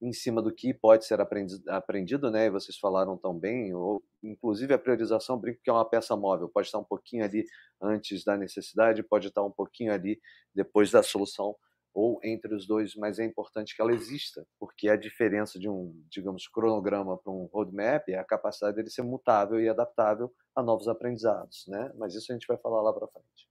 [0.00, 2.46] em cima do que pode ser aprendido, né?
[2.46, 6.48] E vocês falaram tão bem, ou inclusive a priorização, brinco que é uma peça móvel,
[6.48, 7.44] pode estar um pouquinho ali
[7.80, 10.20] antes da necessidade, pode estar um pouquinho ali
[10.54, 11.56] depois da solução,
[11.92, 15.92] ou entre os dois, mas é importante que ela exista, porque a diferença de um,
[16.08, 20.86] digamos, cronograma para um roadmap é a capacidade dele ser mutável e adaptável a novos
[20.86, 21.92] aprendizados, né?
[21.96, 23.48] Mas isso a gente vai falar lá para frente.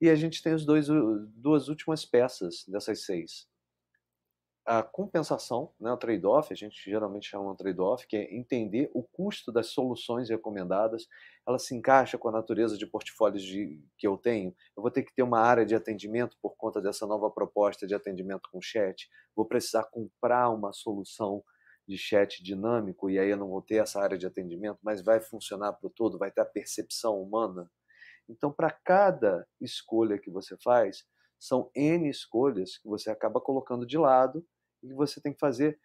[0.00, 0.86] E a gente tem os dois,
[1.34, 3.48] duas últimas peças dessas seis,
[4.66, 9.02] a compensação, né, o trade-off, a gente geralmente chama de trade-off, que é entender o
[9.02, 11.06] custo das soluções recomendadas,
[11.46, 14.54] ela se encaixa com a natureza de portfólios de, que eu tenho.
[14.74, 17.94] Eu vou ter que ter uma área de atendimento por conta dessa nova proposta de
[17.94, 21.44] atendimento com chat, vou precisar comprar uma solução
[21.86, 25.20] de chat dinâmico e aí eu não vou ter essa área de atendimento, mas vai
[25.20, 27.70] funcionar para o todo, vai ter a percepção humana.
[28.26, 31.04] Então, para cada escolha que você faz,
[31.38, 34.42] são N escolhas que você acaba colocando de lado
[34.84, 35.78] e você tem que fazer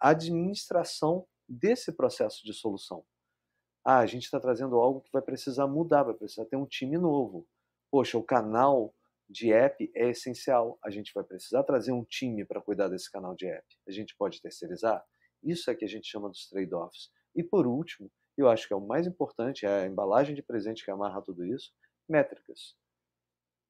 [0.00, 3.04] a administração desse processo de solução.
[3.84, 6.96] Ah, a gente está trazendo algo que vai precisar mudar, vai precisar ter um time
[6.96, 7.46] novo.
[7.90, 8.94] Poxa, o canal
[9.28, 10.78] de app é essencial.
[10.82, 13.66] A gente vai precisar trazer um time para cuidar desse canal de app.
[13.86, 15.04] A gente pode terceirizar?
[15.42, 17.10] Isso é que a gente chama dos trade-offs.
[17.36, 20.84] E por último, eu acho que é o mais importante, é a embalagem de presente
[20.84, 21.72] que amarra tudo isso,
[22.08, 22.74] métricas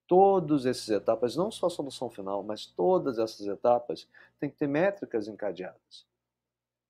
[0.07, 4.67] todas essas etapas, não só a solução final, mas todas essas etapas, tem que ter
[4.67, 6.07] métricas encadeadas.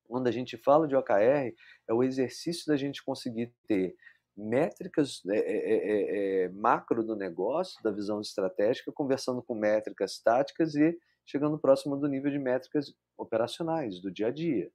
[0.06, 1.54] Quando a gente fala de OKR,
[1.88, 3.96] é o exercício da gente conseguir ter
[4.36, 10.74] métricas é, é, é, é, macro do negócio, da visão estratégica, conversando com métricas táticas
[10.74, 14.70] e chegando próximo do nível de métricas operacionais, do dia a dia,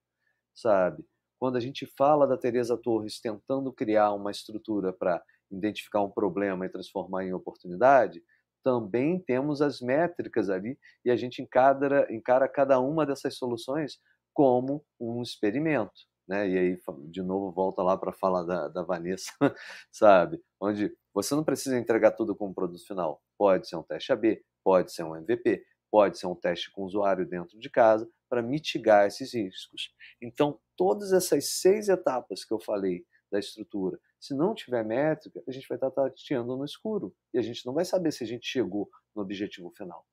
[0.55, 1.05] sabe?
[1.39, 6.65] quando a gente fala da Teresa Torres tentando criar uma estrutura para identificar um problema
[6.65, 8.23] e transformar em oportunidade,
[8.63, 13.99] também temos as métricas ali e a gente encara, encara cada uma dessas soluções
[14.33, 16.09] como um experimento.
[16.27, 16.47] Né?
[16.49, 16.79] E aí,
[17.09, 19.31] de novo, volta lá para falar da, da Vanessa,
[19.91, 20.39] sabe?
[20.61, 23.21] Onde você não precisa entregar tudo como produto final.
[23.37, 26.85] Pode ser um teste AB, pode ser um MVP, pode ser um teste com o
[26.85, 29.91] usuário dentro de casa para mitigar esses riscos.
[30.21, 35.51] Então, todas essas seis etapas que eu falei da estrutura, se não tiver métrica, a
[35.51, 38.45] gente vai estar tateando no escuro e a gente não vai saber se a gente
[38.45, 40.05] chegou no objetivo final.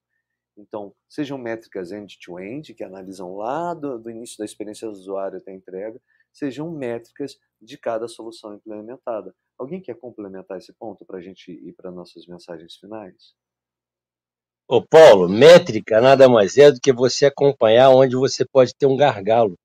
[0.56, 5.38] Então, sejam métricas end-to-end, -end, que analisam lá do, do, início da experiência do usuário
[5.38, 6.00] até a entrega,
[6.32, 9.34] sejam métricas de cada solução implementada.
[9.58, 13.34] Alguém quer complementar esse ponto para a gente ir para nossas mensagens finais?
[14.68, 18.96] Ô Paulo, métrica nada mais é do que você acompanhar onde você pode ter um
[18.96, 19.56] gargalo.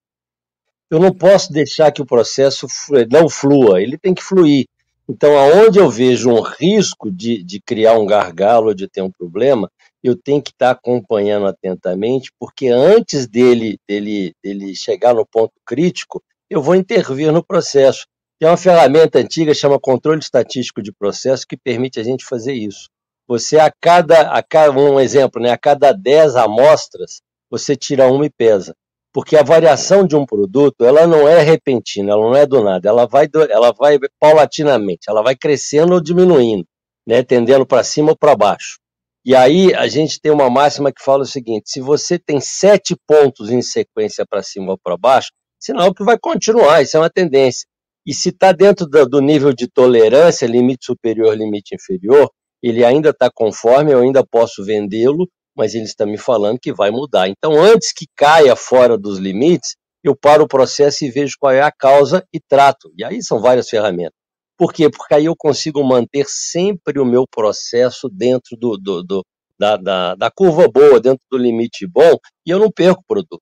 [0.91, 2.67] Eu não posso deixar que o processo
[3.09, 4.65] não flua, ele tem que fluir.
[5.07, 9.71] Então, aonde eu vejo um risco de, de criar um gargalo, de ter um problema,
[10.03, 16.21] eu tenho que estar acompanhando atentamente, porque antes dele, dele, dele chegar no ponto crítico,
[16.49, 18.05] eu vou intervir no processo.
[18.37, 22.89] Tem uma ferramenta antiga chama controle estatístico de processo que permite a gente fazer isso.
[23.29, 28.25] Você a cada, a cada um exemplo, né, a cada 10 amostras, você tira uma
[28.25, 28.75] e pesa.
[29.13, 32.87] Porque a variação de um produto, ela não é repentina, ela não é do nada,
[32.87, 36.65] ela vai, ela vai paulatinamente, ela vai crescendo ou diminuindo,
[37.05, 38.79] né, tendendo para cima ou para baixo.
[39.23, 42.95] E aí a gente tem uma máxima que fala o seguinte: se você tem sete
[43.07, 47.09] pontos em sequência para cima ou para baixo, sinal que vai continuar, isso é uma
[47.09, 47.67] tendência.
[48.05, 52.31] E se está dentro do, nível de tolerância, limite superior, limite inferior,
[52.63, 56.91] ele ainda está conforme, eu ainda posso vendê-lo, mas ele está me falando que vai
[56.91, 57.27] mudar.
[57.27, 61.61] Então, antes que caia fora dos limites, eu paro o processo e vejo qual é
[61.61, 62.91] a causa e trato.
[62.97, 64.15] E aí são várias ferramentas.
[64.57, 64.89] Por quê?
[64.89, 69.25] Porque aí eu consigo manter sempre o meu processo dentro do, do, do
[69.57, 73.41] da, da, da, curva boa, dentro do limite bom, e eu não perco o produto.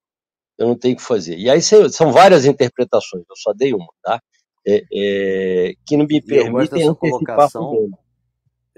[0.58, 1.38] Eu não tenho que fazer.
[1.38, 4.20] E aí são várias interpretações, eu só dei uma, tá?
[4.68, 7.98] É, é, que não me permitem antecipar problema.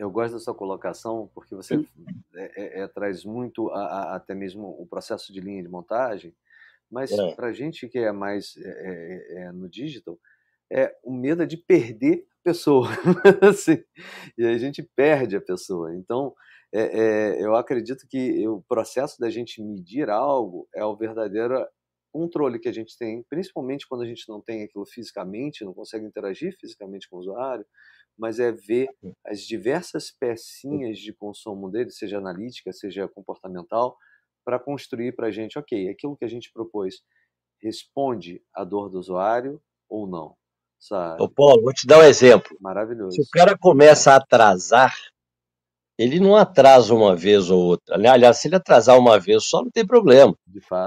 [0.02, 1.76] Eu gosto da sua colocação, porque você
[2.34, 6.34] é, é, é, traz muito a, a, até mesmo o processo de linha de montagem,
[6.90, 7.36] mas é.
[7.36, 10.20] para a gente que é mais é, no digital,
[10.72, 12.88] é o medo de perder a pessoa.
[13.48, 13.78] assim,
[14.36, 15.96] e a gente perde a pessoa.
[15.96, 16.34] Então,
[17.38, 21.64] eu acredito que o processo da gente medir algo é o verdadeiro
[22.12, 26.06] controle que a gente tem, principalmente quando a gente não tem aquilo fisicamente, não consegue
[26.06, 27.66] interagir fisicamente com o usuário,
[28.22, 28.88] mas é ver
[29.26, 33.98] as diversas pecinhas de consumo dele, seja analítica, seja comportamental,
[34.46, 37.02] para construir para a gente, ok, aquilo que a gente propôs
[37.60, 39.60] responde à dor do usuário
[39.90, 40.36] ou não.
[40.80, 41.24] Sabe?
[41.24, 42.56] Ô Paulo, vou te dar um exemplo.
[42.62, 43.16] Maravilhoso.
[43.16, 44.96] Se o cara começa a atrasar,
[45.98, 47.96] ele não atrasa uma vez ou outra.
[47.96, 50.36] Aliás, se ele atrasar uma vez só, não tem problema.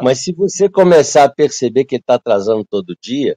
[0.05, 3.37] Mas se você começar a perceber que ele está atrasando todo dia,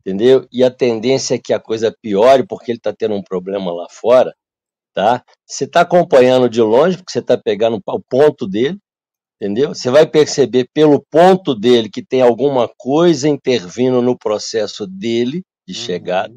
[0.00, 0.46] entendeu?
[0.52, 3.86] E a tendência é que a coisa piore porque ele está tendo um problema lá
[3.90, 4.34] fora,
[4.94, 5.22] tá?
[5.46, 8.78] Você está acompanhando de longe, porque você está pegando o ponto dele,
[9.40, 9.74] entendeu?
[9.74, 15.74] Você vai perceber pelo ponto dele que tem alguma coisa intervindo no processo dele de
[15.78, 15.84] uhum.
[15.84, 16.34] chegada,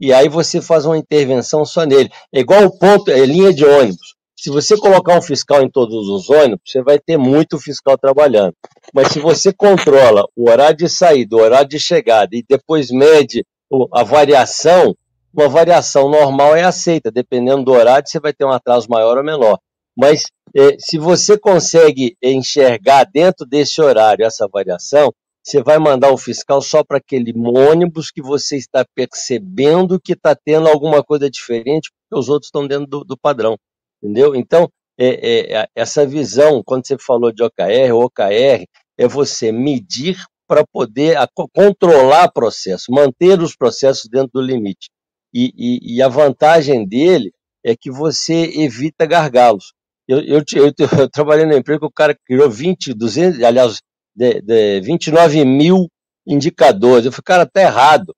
[0.00, 2.10] e aí você faz uma intervenção só nele.
[2.32, 4.14] É igual o ponto, é linha de ônibus.
[4.40, 8.54] Se você colocar um fiscal em todos os ônibus, você vai ter muito fiscal trabalhando.
[8.94, 13.44] Mas se você controla o horário de saída, o horário de chegada e depois mede
[13.92, 14.94] a variação,
[15.34, 17.10] uma variação normal é aceita.
[17.10, 19.58] Dependendo do horário, você vai ter um atraso maior ou menor.
[19.96, 20.26] Mas
[20.56, 25.12] eh, se você consegue enxergar dentro desse horário essa variação,
[25.42, 30.36] você vai mandar o fiscal só para aquele ônibus que você está percebendo que está
[30.36, 33.58] tendo alguma coisa diferente, porque os outros estão dentro do, do padrão
[34.02, 34.34] entendeu?
[34.34, 38.66] Então, é, é, essa visão, quando você falou de OKR, OKR
[38.98, 44.88] é você medir para poder a, controlar processo, manter os processos dentro do limite.
[45.32, 47.30] E, e, e, a vantagem dele
[47.64, 49.74] é que você evita gargalos.
[50.08, 53.80] Eu, eu, eu, eu trabalhei na empresa que o cara criou 20, 200, aliás,
[54.16, 55.86] de, de 29 mil
[56.26, 57.04] indicadores.
[57.04, 58.14] Eu falei, cara, tá errado.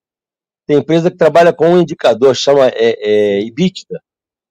[0.66, 4.00] Tem empresa que trabalha com um indicador, chama é, é, EBITDA.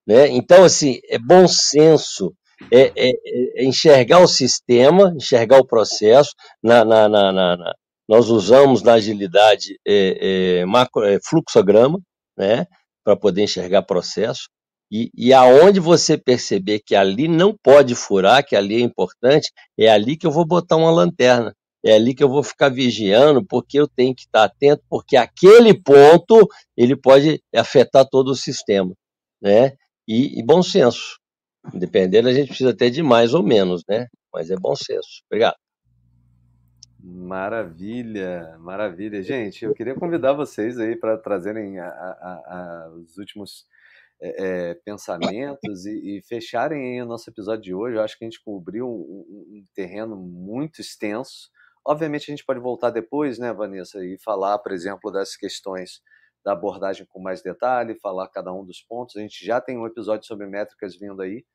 [0.10, 0.28] Né?
[0.30, 2.34] Então, assim, é bom senso,
[2.74, 3.12] é, é,
[3.58, 6.32] é enxergar o sistema, enxergar o processo.
[6.64, 7.74] Na, na, na, na
[8.08, 12.00] nós usamos na agilidade é, é macro, é, fluxograma,
[12.36, 12.66] né,
[13.04, 14.50] para poder enxergar processo.
[14.92, 19.90] E, e aonde você perceber que ali não pode furar, que ali é importante, é
[19.90, 21.54] ali que eu vou botar uma lanterna.
[21.86, 25.72] é ali que eu vou ficar vigiando, porque eu tenho que estar atento, porque aquele
[25.80, 28.92] ponto ele pode afetar todo o sistema,
[29.42, 29.74] né?
[30.10, 31.20] E, e bom senso.
[31.72, 34.08] Dependendo, a gente precisa ter de mais ou menos, né?
[34.34, 35.22] Mas é bom senso.
[35.28, 35.56] Obrigado.
[37.00, 39.22] Maravilha, maravilha.
[39.22, 43.68] Gente, eu queria convidar vocês aí para trazerem a, a, a, os últimos
[44.20, 47.96] é, pensamentos e, e, fecharem o nosso episódio de hoje.
[47.96, 51.52] Eu acho que a gente cobriu um, um, terreno muito extenso.
[51.86, 56.02] Obviamente, a gente pode voltar depois, né, Vanessa, e falar, por exemplo, das questões
[56.44, 59.16] da abordagem com mais detalhe, falar cada um dos pontos.
[59.16, 61.46] A gente já tem um episódio sobre métricas vindo aí,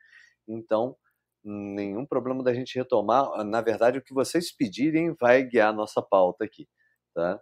[0.47, 0.97] então
[1.45, 3.45] nenhum problema da gente retomar.
[3.45, 6.67] Na verdade, o que vocês pedirem vai guiar a nossa pauta aqui,
[7.15, 7.41] tá?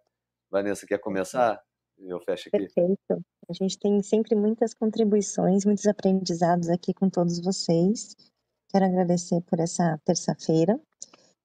[0.51, 1.63] Vanessa, quer começar?
[1.99, 2.67] Eu fecho aqui.
[2.67, 3.25] Perfeito.
[3.49, 8.17] A gente tem sempre muitas contribuições, muitos aprendizados aqui com todos vocês.
[8.71, 10.81] Quero agradecer por essa terça-feira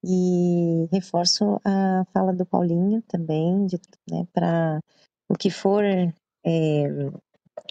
[0.03, 3.67] e reforço a fala do Paulinho também,
[4.09, 4.79] né, para
[5.29, 6.13] o que for é,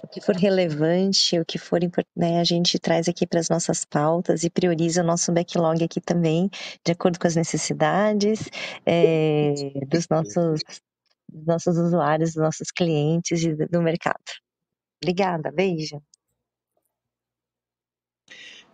[0.03, 1.81] o que for relevante, o que for
[2.15, 6.01] né, a gente traz aqui para as nossas pautas e prioriza o nosso backlog aqui
[6.01, 6.51] também,
[6.85, 8.41] de acordo com as necessidades
[8.85, 9.55] é,
[9.89, 10.61] dos nossos,
[11.29, 14.23] dos nossos usuários, dos nossos clientes e do mercado.
[15.03, 16.03] Obrigada, beijo.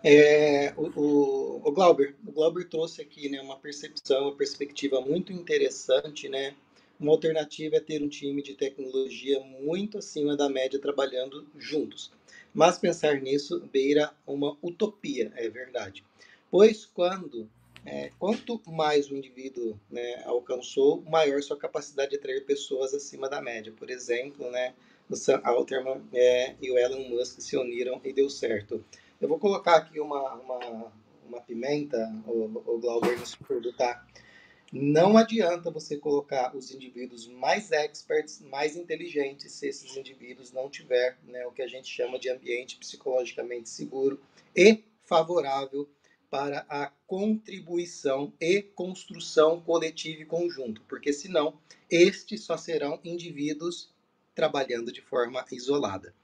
[0.04, 5.32] É, o, o, o, Glauber, o Glauber trouxe aqui né, uma percepção, uma perspectiva muito
[5.32, 6.56] interessante, né?
[7.02, 12.12] Uma alternativa é ter um time de tecnologia muito acima da média trabalhando juntos.
[12.54, 16.04] Mas pensar nisso beira uma utopia, é verdade.
[16.48, 17.50] Pois quando
[17.84, 23.42] é, quanto mais o indivíduo né, alcançou, maior sua capacidade de atrair pessoas acima da
[23.42, 23.74] média.
[23.76, 24.72] Por exemplo, né,
[25.10, 28.84] o Sam Altman é, e o Elon Musk se uniram e deu certo.
[29.20, 30.92] Eu vou colocar aqui uma, uma,
[31.26, 31.98] uma pimenta,
[32.28, 34.06] o, o Glauber nos perguntar.
[34.72, 41.18] Não adianta você colocar os indivíduos mais experts, mais inteligentes, se esses indivíduos não tiver
[41.24, 44.18] né, o que a gente chama de ambiente psicologicamente seguro
[44.56, 45.86] e favorável
[46.30, 51.60] para a contribuição e construção coletiva e conjunto, porque senão
[51.90, 53.92] estes só serão indivíduos
[54.34, 56.14] trabalhando de forma isolada.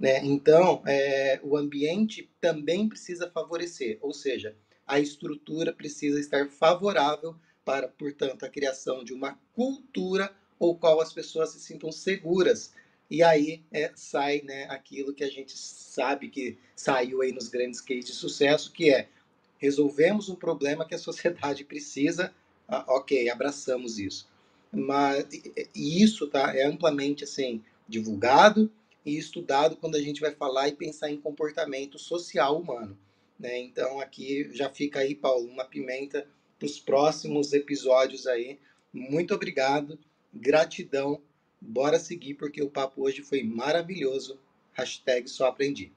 [0.00, 0.24] Né?
[0.24, 4.56] Então, é, o ambiente também precisa favorecer, ou seja,
[4.86, 7.36] a estrutura precisa estar favorável
[7.68, 12.72] para, portanto, a criação de uma cultura ou qual as pessoas se sintam seguras.
[13.10, 17.82] E aí é, sai né, aquilo que a gente sabe que saiu aí nos grandes
[17.82, 19.10] cases de sucesso, que é
[19.58, 22.32] resolvemos um problema que a sociedade precisa,
[22.66, 24.26] ah, ok, abraçamos isso.
[24.72, 25.26] Mas
[25.74, 28.72] e isso tá, é amplamente assim divulgado
[29.04, 32.98] e estudado quando a gente vai falar e pensar em comportamento social humano.
[33.38, 33.58] Né?
[33.58, 36.26] Então aqui já fica aí, Paulo, uma pimenta
[36.58, 38.58] para os próximos episódios aí.
[38.92, 39.98] Muito obrigado,
[40.34, 41.20] gratidão.
[41.60, 44.38] Bora seguir porque o papo hoje foi maravilhoso.
[44.72, 45.92] Hashtag só aprendi.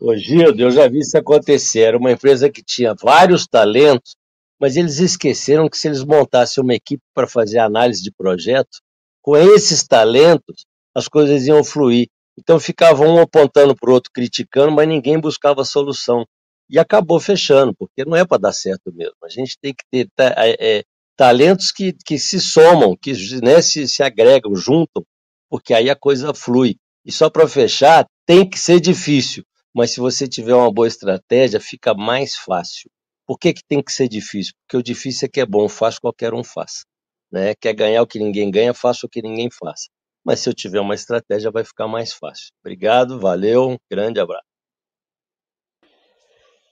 [0.00, 1.80] Ô Gildo, eu já vi isso acontecer.
[1.80, 4.16] Era uma empresa que tinha vários talentos,
[4.58, 8.80] mas eles esqueceram que se eles montassem uma equipe para fazer análise de projeto,
[9.20, 10.64] com esses talentos,
[10.94, 12.08] as coisas iam fluir.
[12.38, 16.26] Então ficavam um apontando para o outro, criticando, mas ninguém buscava solução
[16.70, 19.16] e acabou fechando, porque não é para dar certo mesmo.
[19.24, 20.84] A gente tem que ter é, é,
[21.16, 23.12] talentos que, que se somam, que
[23.42, 25.04] né, se, se agregam, juntam,
[25.50, 26.76] porque aí a coisa flui.
[27.04, 29.44] E só para fechar, tem que ser difícil,
[29.74, 32.88] mas se você tiver uma boa estratégia, fica mais fácil.
[33.26, 34.52] Por que, que tem que ser difícil?
[34.62, 36.84] Porque o difícil é que é bom, faz qualquer um faça.
[37.30, 37.54] Né?
[37.54, 39.88] Quer ganhar o que ninguém ganha, faça o que ninguém faça.
[40.24, 42.48] Mas se eu tiver uma estratégia, vai ficar mais fácil.
[42.60, 44.49] Obrigado, valeu, um grande abraço.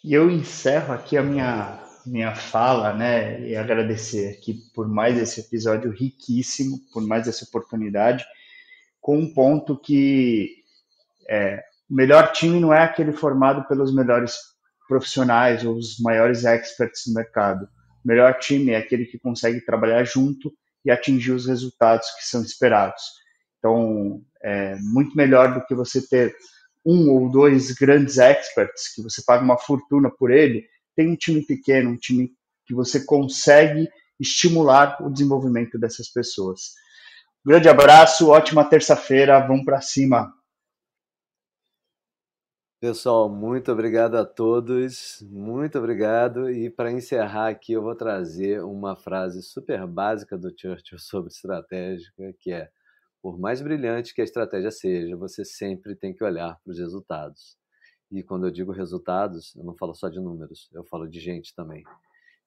[0.04, 5.40] E eu encerro aqui a minha, minha fala, né, e agradecer aqui por mais esse
[5.40, 8.24] episódio riquíssimo, por mais essa oportunidade,
[9.00, 10.62] com um ponto que
[11.28, 14.36] é, o melhor time não é aquele formado pelos melhores
[14.86, 17.64] profissionais ou os maiores experts no mercado.
[18.04, 20.52] O melhor time é aquele que consegue trabalhar junto
[20.84, 23.02] e atingir os resultados que são esperados.
[23.58, 26.34] Então, é muito melhor do que você ter
[26.88, 30.66] um ou dois grandes experts que você paga uma fortuna por ele,
[30.96, 32.32] tem um time pequeno, um time
[32.64, 33.86] que você consegue
[34.18, 36.72] estimular o desenvolvimento dessas pessoas.
[37.44, 40.32] Um grande abraço, ótima terça-feira, vamos para cima.
[42.80, 46.50] Pessoal, muito obrigado a todos, muito obrigado.
[46.50, 52.32] E para encerrar aqui, eu vou trazer uma frase super básica do Churchill sobre estratégica,
[52.40, 52.70] que é
[53.22, 57.56] por mais brilhante que a estratégia seja, você sempre tem que olhar para os resultados.
[58.10, 61.54] E quando eu digo resultados, eu não falo só de números, eu falo de gente
[61.54, 61.84] também.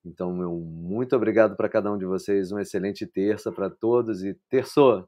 [0.04, 4.34] Então, meu muito obrigado para cada um de vocês, uma excelente terça para todos e
[4.50, 5.08] terçou!